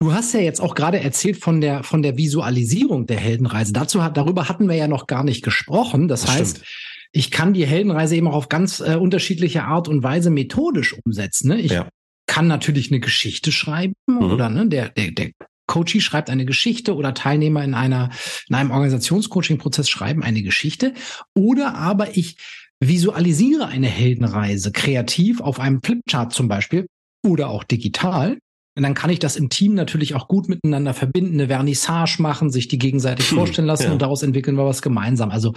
Du 0.00 0.12
hast 0.12 0.32
ja 0.32 0.40
jetzt 0.40 0.60
auch 0.60 0.74
gerade 0.74 1.00
erzählt 1.00 1.36
von 1.38 1.60
der, 1.60 1.82
von 1.82 2.02
der 2.02 2.16
Visualisierung 2.16 3.06
der 3.06 3.18
Heldenreise. 3.18 3.72
Dazu 3.72 4.02
hat, 4.02 4.16
darüber 4.16 4.48
hatten 4.48 4.68
wir 4.68 4.76
ja 4.76 4.88
noch 4.88 5.06
gar 5.06 5.24
nicht 5.24 5.42
gesprochen. 5.42 6.08
Das, 6.08 6.22
das 6.22 6.30
heißt, 6.30 6.56
stimmt. 6.58 6.68
ich 7.12 7.30
kann 7.30 7.52
die 7.52 7.66
Heldenreise 7.66 8.16
eben 8.16 8.28
auch 8.28 8.34
auf 8.34 8.48
ganz 8.48 8.80
äh, 8.80 8.94
unterschiedliche 8.94 9.64
Art 9.64 9.88
und 9.88 10.02
Weise 10.02 10.30
methodisch 10.30 10.96
umsetzen. 11.04 11.48
Ne? 11.48 11.60
Ich 11.60 11.72
ja. 11.72 11.88
kann 12.26 12.46
natürlich 12.46 12.90
eine 12.90 13.00
Geschichte 13.00 13.52
schreiben 13.52 13.94
mhm. 14.06 14.18
oder 14.18 14.48
ne, 14.48 14.68
der, 14.68 14.88
der, 14.90 15.10
der 15.10 15.32
Coachie 15.68 16.00
schreibt 16.00 16.30
eine 16.30 16.44
Geschichte 16.44 16.96
oder 16.96 17.14
Teilnehmer 17.14 17.62
in 17.62 17.74
einer, 17.74 18.10
in 18.48 18.56
einem 18.56 18.72
Organisationscoaching-Prozess 18.72 19.88
schreiben 19.88 20.24
eine 20.24 20.42
Geschichte. 20.42 20.94
Oder 21.34 21.76
aber 21.76 22.16
ich 22.16 22.36
visualisiere 22.80 23.66
eine 23.66 23.88
Heldenreise 23.88 24.72
kreativ 24.72 25.40
auf 25.40 25.60
einem 25.60 25.80
Flipchart 25.82 26.32
zum 26.32 26.48
Beispiel 26.48 26.86
oder 27.24 27.50
auch 27.50 27.62
digital. 27.62 28.38
Und 28.76 28.84
dann 28.84 28.94
kann 28.94 29.10
ich 29.10 29.18
das 29.18 29.34
im 29.34 29.48
Team 29.48 29.74
natürlich 29.74 30.14
auch 30.14 30.28
gut 30.28 30.48
miteinander 30.48 30.94
verbinden, 30.94 31.34
eine 31.34 31.48
Vernissage 31.48 32.22
machen, 32.22 32.50
sich 32.50 32.68
die 32.68 32.78
gegenseitig 32.78 33.28
hm, 33.30 33.38
vorstellen 33.38 33.66
lassen 33.66 33.84
ja. 33.84 33.92
und 33.92 34.00
daraus 34.00 34.22
entwickeln 34.22 34.56
wir 34.56 34.66
was 34.66 34.82
gemeinsam. 34.82 35.30
Also 35.30 35.52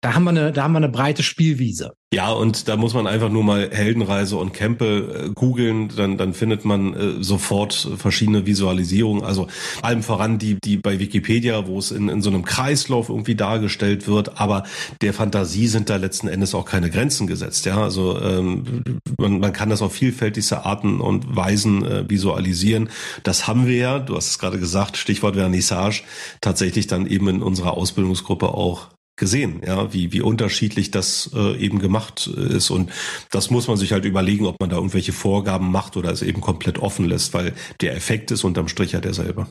da 0.00 0.14
haben 0.14 0.24
wir 0.24 0.30
eine, 0.30 0.52
da 0.52 0.62
haben 0.62 0.72
wir 0.72 0.78
eine 0.78 0.88
breite 0.88 1.24
Spielwiese. 1.24 1.94
Ja, 2.14 2.30
und 2.30 2.68
da 2.68 2.76
muss 2.76 2.94
man 2.94 3.06
einfach 3.06 3.28
nur 3.28 3.42
mal 3.42 3.68
Heldenreise 3.70 4.36
und 4.36 4.54
Campbell 4.54 5.26
äh, 5.26 5.28
googeln, 5.34 5.88
dann, 5.94 6.16
dann 6.16 6.32
findet 6.32 6.64
man 6.64 6.94
äh, 6.94 7.22
sofort 7.22 7.74
verschiedene 7.96 8.46
Visualisierungen. 8.46 9.24
Also 9.24 9.48
allem 9.82 10.02
voran 10.02 10.38
die, 10.38 10.58
die 10.58 10.76
bei 10.76 11.00
Wikipedia, 11.00 11.66
wo 11.66 11.78
es 11.78 11.90
in, 11.90 12.08
in 12.08 12.22
so 12.22 12.30
einem 12.30 12.44
Kreislauf 12.44 13.08
irgendwie 13.08 13.34
dargestellt 13.34 14.06
wird, 14.06 14.40
aber 14.40 14.62
der 15.02 15.12
Fantasie 15.12 15.66
sind 15.66 15.90
da 15.90 15.96
letzten 15.96 16.28
Endes 16.28 16.54
auch 16.54 16.64
keine 16.64 16.90
Grenzen 16.90 17.26
gesetzt. 17.26 17.66
Ja, 17.66 17.82
also 17.82 18.18
ähm, 18.22 18.84
man, 19.18 19.40
man 19.40 19.52
kann 19.52 19.68
das 19.68 19.82
auf 19.82 19.92
vielfältigste 19.92 20.64
Arten 20.64 21.00
und 21.00 21.36
Weisen 21.36 21.84
äh, 21.84 22.08
visualisieren. 22.08 22.88
Das 23.24 23.48
haben 23.48 23.66
wir 23.66 23.76
ja, 23.76 23.98
du 23.98 24.16
hast 24.16 24.28
es 24.28 24.38
gerade 24.38 24.60
gesagt, 24.60 24.96
Stichwort 24.96 25.34
Vernissage, 25.34 26.04
tatsächlich 26.40 26.86
dann 26.86 27.06
eben 27.06 27.28
in 27.28 27.42
unserer 27.42 27.76
Ausbildungsgruppe 27.76 28.48
auch 28.48 28.88
gesehen, 29.18 29.60
ja, 29.66 29.92
wie, 29.92 30.12
wie 30.12 30.22
unterschiedlich 30.22 30.90
das 30.90 31.30
äh, 31.34 31.56
eben 31.58 31.78
gemacht 31.78 32.30
äh, 32.34 32.56
ist. 32.56 32.70
Und 32.70 32.90
das 33.30 33.50
muss 33.50 33.68
man 33.68 33.76
sich 33.76 33.92
halt 33.92 34.04
überlegen, 34.04 34.46
ob 34.46 34.58
man 34.60 34.70
da 34.70 34.76
irgendwelche 34.76 35.12
Vorgaben 35.12 35.70
macht 35.70 35.96
oder 35.96 36.10
es 36.10 36.22
eben 36.22 36.40
komplett 36.40 36.78
offen 36.78 37.06
lässt, 37.06 37.34
weil 37.34 37.54
der 37.80 37.94
Effekt 37.94 38.30
ist 38.30 38.44
unterm 38.44 38.68
Strich 38.68 38.92
ja 38.92 39.00
derselbe. 39.00 39.46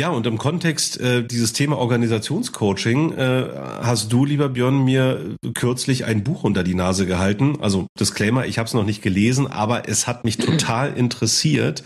Ja, 0.00 0.08
und 0.08 0.26
im 0.26 0.38
Kontext 0.38 0.98
äh, 0.98 1.22
dieses 1.22 1.52
Thema 1.52 1.76
Organisationscoaching 1.76 3.12
äh, 3.12 3.48
hast 3.82 4.10
du, 4.10 4.24
lieber 4.24 4.48
Björn, 4.48 4.82
mir 4.82 5.36
kürzlich 5.52 6.06
ein 6.06 6.24
Buch 6.24 6.42
unter 6.42 6.64
die 6.64 6.74
Nase 6.74 7.04
gehalten. 7.04 7.58
Also 7.60 7.86
Disclaimer, 7.98 8.46
ich 8.46 8.58
habe 8.58 8.66
es 8.66 8.72
noch 8.72 8.86
nicht 8.86 9.02
gelesen, 9.02 9.46
aber 9.46 9.90
es 9.90 10.06
hat 10.06 10.24
mich 10.24 10.38
total 10.38 10.96
interessiert. 10.96 11.84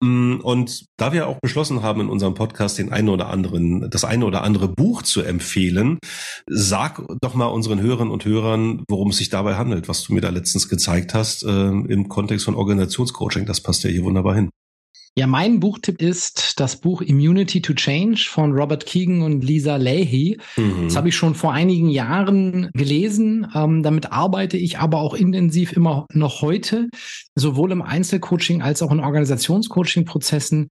Mm, 0.00 0.36
und 0.42 0.86
da 0.96 1.12
wir 1.12 1.26
auch 1.26 1.40
beschlossen 1.40 1.82
haben, 1.82 2.00
in 2.00 2.08
unserem 2.08 2.34
Podcast 2.34 2.78
den 2.78 2.92
einen 2.92 3.08
oder 3.08 3.28
anderen, 3.28 3.90
das 3.90 4.04
eine 4.04 4.26
oder 4.26 4.42
andere 4.42 4.68
Buch 4.68 5.02
zu 5.02 5.22
empfehlen, 5.22 5.98
sag 6.46 7.02
doch 7.20 7.34
mal 7.34 7.46
unseren 7.46 7.80
Hörern 7.80 8.10
und 8.10 8.24
Hörern, 8.24 8.84
worum 8.88 9.10
es 9.10 9.18
sich 9.18 9.28
dabei 9.28 9.56
handelt, 9.56 9.88
was 9.88 10.04
du 10.04 10.14
mir 10.14 10.20
da 10.20 10.30
letztens 10.30 10.68
gezeigt 10.68 11.14
hast, 11.14 11.42
äh, 11.44 11.68
im 11.68 12.08
Kontext 12.08 12.44
von 12.44 12.54
Organisationscoaching. 12.54 13.46
Das 13.46 13.60
passt 13.60 13.82
ja 13.84 13.90
hier 13.90 14.04
wunderbar 14.04 14.34
hin. 14.34 14.50
Ja, 15.18 15.26
mein 15.26 15.58
Buchtipp 15.58 16.00
ist 16.00 16.60
das 16.60 16.76
Buch 16.76 17.02
Immunity 17.02 17.60
to 17.60 17.74
Change 17.74 18.28
von 18.30 18.52
Robert 18.52 18.86
Keegan 18.86 19.22
und 19.22 19.42
Lisa 19.42 19.74
Leahy. 19.74 20.38
Mhm. 20.56 20.84
Das 20.84 20.94
habe 20.94 21.08
ich 21.08 21.16
schon 21.16 21.34
vor 21.34 21.52
einigen 21.52 21.88
Jahren 21.88 22.70
gelesen. 22.72 23.44
Ähm, 23.52 23.82
damit 23.82 24.12
arbeite 24.12 24.56
ich 24.56 24.78
aber 24.78 25.00
auch 25.00 25.14
intensiv 25.14 25.72
immer 25.72 26.06
noch 26.12 26.40
heute, 26.40 26.88
sowohl 27.34 27.72
im 27.72 27.82
Einzelcoaching 27.82 28.62
als 28.62 28.80
auch 28.80 28.92
in 28.92 29.00
Organisationscoaching-Prozessen. 29.00 30.68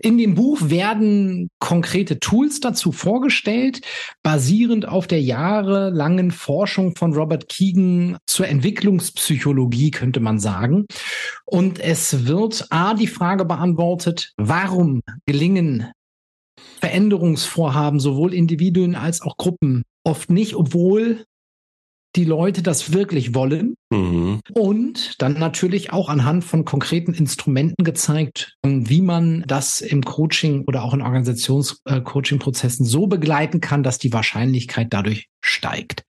In 0.00 0.18
dem 0.18 0.34
Buch 0.34 0.70
werden 0.70 1.50
konkrete 1.60 2.18
Tools 2.18 2.58
dazu 2.58 2.90
vorgestellt, 2.90 3.80
basierend 4.24 4.88
auf 4.88 5.06
der 5.06 5.22
jahrelangen 5.22 6.32
Forschung 6.32 6.96
von 6.96 7.14
Robert 7.14 7.48
Keegan 7.48 8.18
zur 8.26 8.48
Entwicklungspsychologie, 8.48 9.92
könnte 9.92 10.18
man 10.18 10.40
sagen. 10.40 10.86
Und 11.44 11.78
es 11.78 12.26
wird 12.26 12.66
A, 12.70 12.94
die 12.94 13.06
Frage 13.06 13.44
beantwortet, 13.44 14.32
warum 14.36 15.02
gelingen 15.26 15.92
Veränderungsvorhaben 16.80 18.00
sowohl 18.00 18.34
Individuen 18.34 18.96
als 18.96 19.22
auch 19.22 19.36
Gruppen 19.36 19.84
oft 20.04 20.30
nicht, 20.30 20.54
obwohl 20.54 21.24
die 22.18 22.24
Leute 22.24 22.62
das 22.62 22.92
wirklich 22.92 23.34
wollen. 23.34 23.74
Mhm. 23.90 24.40
Und 24.52 25.14
dann 25.22 25.38
natürlich 25.38 25.92
auch 25.92 26.08
anhand 26.08 26.44
von 26.44 26.64
konkreten 26.64 27.14
Instrumenten 27.14 27.84
gezeigt, 27.84 28.56
wie 28.64 29.00
man 29.00 29.44
das 29.46 29.80
im 29.80 30.02
Coaching 30.02 30.64
oder 30.66 30.82
auch 30.82 30.92
in 30.92 31.00
Organisationscoaching-Prozessen 31.00 32.84
so 32.84 33.06
begleiten 33.06 33.60
kann, 33.60 33.82
dass 33.82 33.98
die 33.98 34.12
Wahrscheinlichkeit 34.12 34.88
dadurch 34.90 35.28
steigt. 35.40 36.02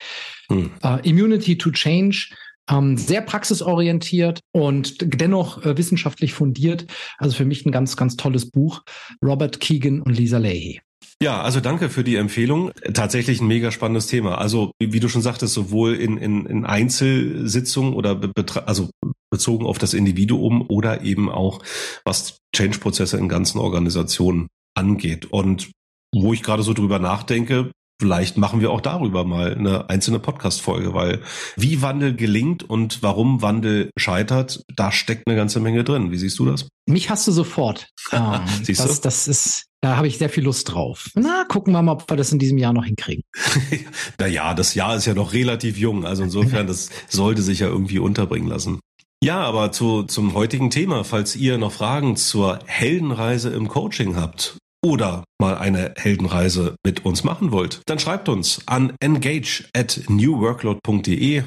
Mhm. 0.49 0.71
Uh, 0.83 0.97
Immunity 1.03 1.57
to 1.57 1.69
Change 1.69 2.33
ähm, 2.69 2.97
sehr 2.97 3.21
praxisorientiert 3.21 4.41
und 4.51 5.21
dennoch 5.21 5.63
äh, 5.63 5.77
wissenschaftlich 5.77 6.33
fundiert. 6.33 6.87
Also 7.17 7.35
für 7.35 7.45
mich 7.45 7.65
ein 7.65 7.71
ganz, 7.71 7.97
ganz 7.97 8.15
tolles 8.15 8.49
Buch. 8.49 8.81
Robert 9.23 9.59
Keegan 9.59 10.01
und 10.01 10.17
Lisa 10.17 10.39
Leahy. 10.39 10.81
Ja, 11.21 11.41
also 11.41 11.59
danke 11.59 11.89
für 11.89 12.03
die 12.03 12.15
Empfehlung. 12.15 12.71
Tatsächlich 12.93 13.41
ein 13.41 13.47
mega 13.47 13.71
spannendes 13.71 14.07
Thema. 14.07 14.37
Also 14.37 14.71
wie 14.81 14.99
du 14.99 15.09
schon 15.09 15.21
sagtest, 15.21 15.53
sowohl 15.53 15.95
in, 15.95 16.17
in, 16.17 16.45
in 16.45 16.65
Einzelsitzungen 16.65 17.93
oder 17.93 18.19
also 18.65 18.89
bezogen 19.29 19.65
auf 19.65 19.77
das 19.77 19.93
Individuum 19.93 20.65
oder 20.69 21.01
eben 21.01 21.29
auch 21.29 21.61
was 22.05 22.37
Change-Prozesse 22.55 23.17
in 23.17 23.27
ganzen 23.27 23.59
Organisationen 23.59 24.47
angeht. 24.75 25.25
Und 25.25 25.71
wo 26.15 26.33
ich 26.33 26.41
gerade 26.41 26.63
so 26.63 26.73
drüber 26.73 26.99
nachdenke, 26.99 27.71
vielleicht 27.99 28.37
machen 28.37 28.61
wir 28.61 28.71
auch 28.71 28.81
darüber 28.81 29.25
mal 29.25 29.53
eine 29.55 29.89
einzelne 29.89 30.19
Podcast-Folge, 30.19 30.93
weil 30.93 31.21
wie 31.55 31.81
Wandel 31.81 32.15
gelingt 32.15 32.63
und 32.63 33.03
warum 33.03 33.41
Wandel 33.41 33.91
scheitert, 33.97 34.63
da 34.75 34.91
steckt 34.91 35.27
eine 35.27 35.35
ganze 35.35 35.59
Menge 35.59 35.83
drin. 35.83 36.11
Wie 36.11 36.17
siehst 36.17 36.39
du 36.39 36.45
das? 36.45 36.67
Mich 36.87 37.09
hast 37.09 37.27
du 37.27 37.31
sofort. 37.31 37.87
Ähm, 38.11 38.41
Siehst 38.63 38.79
das, 38.79 38.95
du? 38.95 39.01
das 39.03 39.27
ist, 39.27 39.65
da 39.81 39.95
habe 39.95 40.07
ich 40.07 40.17
sehr 40.17 40.29
viel 40.29 40.43
Lust 40.43 40.73
drauf. 40.73 41.11
Na, 41.13 41.45
gucken 41.47 41.73
wir 41.73 41.81
mal, 41.83 41.91
ob 41.91 42.09
wir 42.09 42.17
das 42.17 42.31
in 42.31 42.39
diesem 42.39 42.57
Jahr 42.57 42.73
noch 42.73 42.83
hinkriegen. 42.83 43.23
naja, 44.19 44.55
das 44.55 44.73
Jahr 44.73 44.95
ist 44.95 45.05
ja 45.05 45.13
noch 45.13 45.33
relativ 45.33 45.77
jung, 45.77 46.05
also 46.05 46.23
insofern, 46.23 46.65
das 46.65 46.89
sollte 47.07 47.43
sich 47.43 47.59
ja 47.59 47.67
irgendwie 47.67 47.99
unterbringen 47.99 48.47
lassen. 48.47 48.79
Ja, 49.23 49.41
aber 49.41 49.71
zu, 49.71 50.03
zum 50.03 50.33
heutigen 50.33 50.71
Thema, 50.71 51.03
falls 51.03 51.35
ihr 51.35 51.59
noch 51.59 51.71
Fragen 51.71 52.15
zur 52.15 52.59
Heldenreise 52.65 53.49
im 53.49 53.67
Coaching 53.67 54.15
habt 54.15 54.57
oder 54.83 55.23
mal 55.39 55.57
eine 55.57 55.93
Heldenreise 55.97 56.75
mit 56.85 57.05
uns 57.05 57.23
machen 57.23 57.51
wollt, 57.51 57.81
dann 57.85 57.99
schreibt 57.99 58.29
uns 58.29 58.61
an 58.65 58.93
engage 58.99 59.65
at 59.73 60.01
newworkload.de 60.07 61.43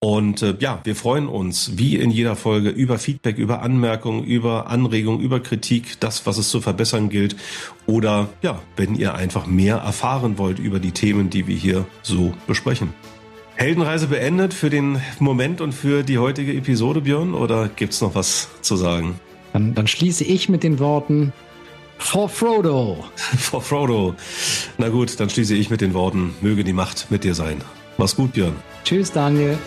und 0.00 0.42
äh, 0.42 0.54
ja, 0.60 0.80
wir 0.84 0.94
freuen 0.94 1.26
uns 1.26 1.72
wie 1.76 1.96
in 1.96 2.10
jeder 2.10 2.36
Folge 2.36 2.70
über 2.70 2.98
Feedback, 2.98 3.36
über 3.36 3.62
Anmerkungen, 3.62 4.22
über 4.22 4.68
Anregungen, 4.68 5.20
über 5.20 5.40
Kritik, 5.40 5.98
das, 5.98 6.24
was 6.24 6.38
es 6.38 6.50
zu 6.50 6.60
verbessern 6.60 7.08
gilt. 7.08 7.34
Oder 7.86 8.28
ja, 8.40 8.62
wenn 8.76 8.94
ihr 8.94 9.14
einfach 9.14 9.46
mehr 9.46 9.78
erfahren 9.78 10.38
wollt 10.38 10.60
über 10.60 10.78
die 10.78 10.92
Themen, 10.92 11.30
die 11.30 11.48
wir 11.48 11.56
hier 11.56 11.84
so 12.02 12.32
besprechen. 12.46 12.94
Heldenreise 13.56 14.06
beendet 14.06 14.54
für 14.54 14.70
den 14.70 15.00
Moment 15.18 15.60
und 15.60 15.72
für 15.72 16.04
die 16.04 16.18
heutige 16.18 16.52
Episode, 16.52 17.00
Björn, 17.00 17.34
oder 17.34 17.68
gibt's 17.68 18.00
noch 18.00 18.14
was 18.14 18.48
zu 18.60 18.76
sagen? 18.76 19.18
Dann, 19.52 19.74
dann 19.74 19.88
schließe 19.88 20.22
ich 20.22 20.48
mit 20.48 20.62
den 20.62 20.78
Worten 20.78 21.32
For 21.98 22.28
Frodo. 22.28 23.04
For 23.16 23.60
Frodo. 23.60 24.14
Na 24.78 24.88
gut, 24.88 25.18
dann 25.20 25.28
schließe 25.28 25.54
ich 25.54 25.70
mit 25.70 25.80
den 25.80 25.94
Worten, 25.94 26.34
möge 26.40 26.64
die 26.64 26.72
Macht 26.72 27.10
mit 27.10 27.24
dir 27.24 27.34
sein. 27.34 27.62
Mach's 27.96 28.16
gut, 28.16 28.32
Björn. 28.32 28.56
Tschüss, 28.84 29.12
Daniel. 29.12 29.58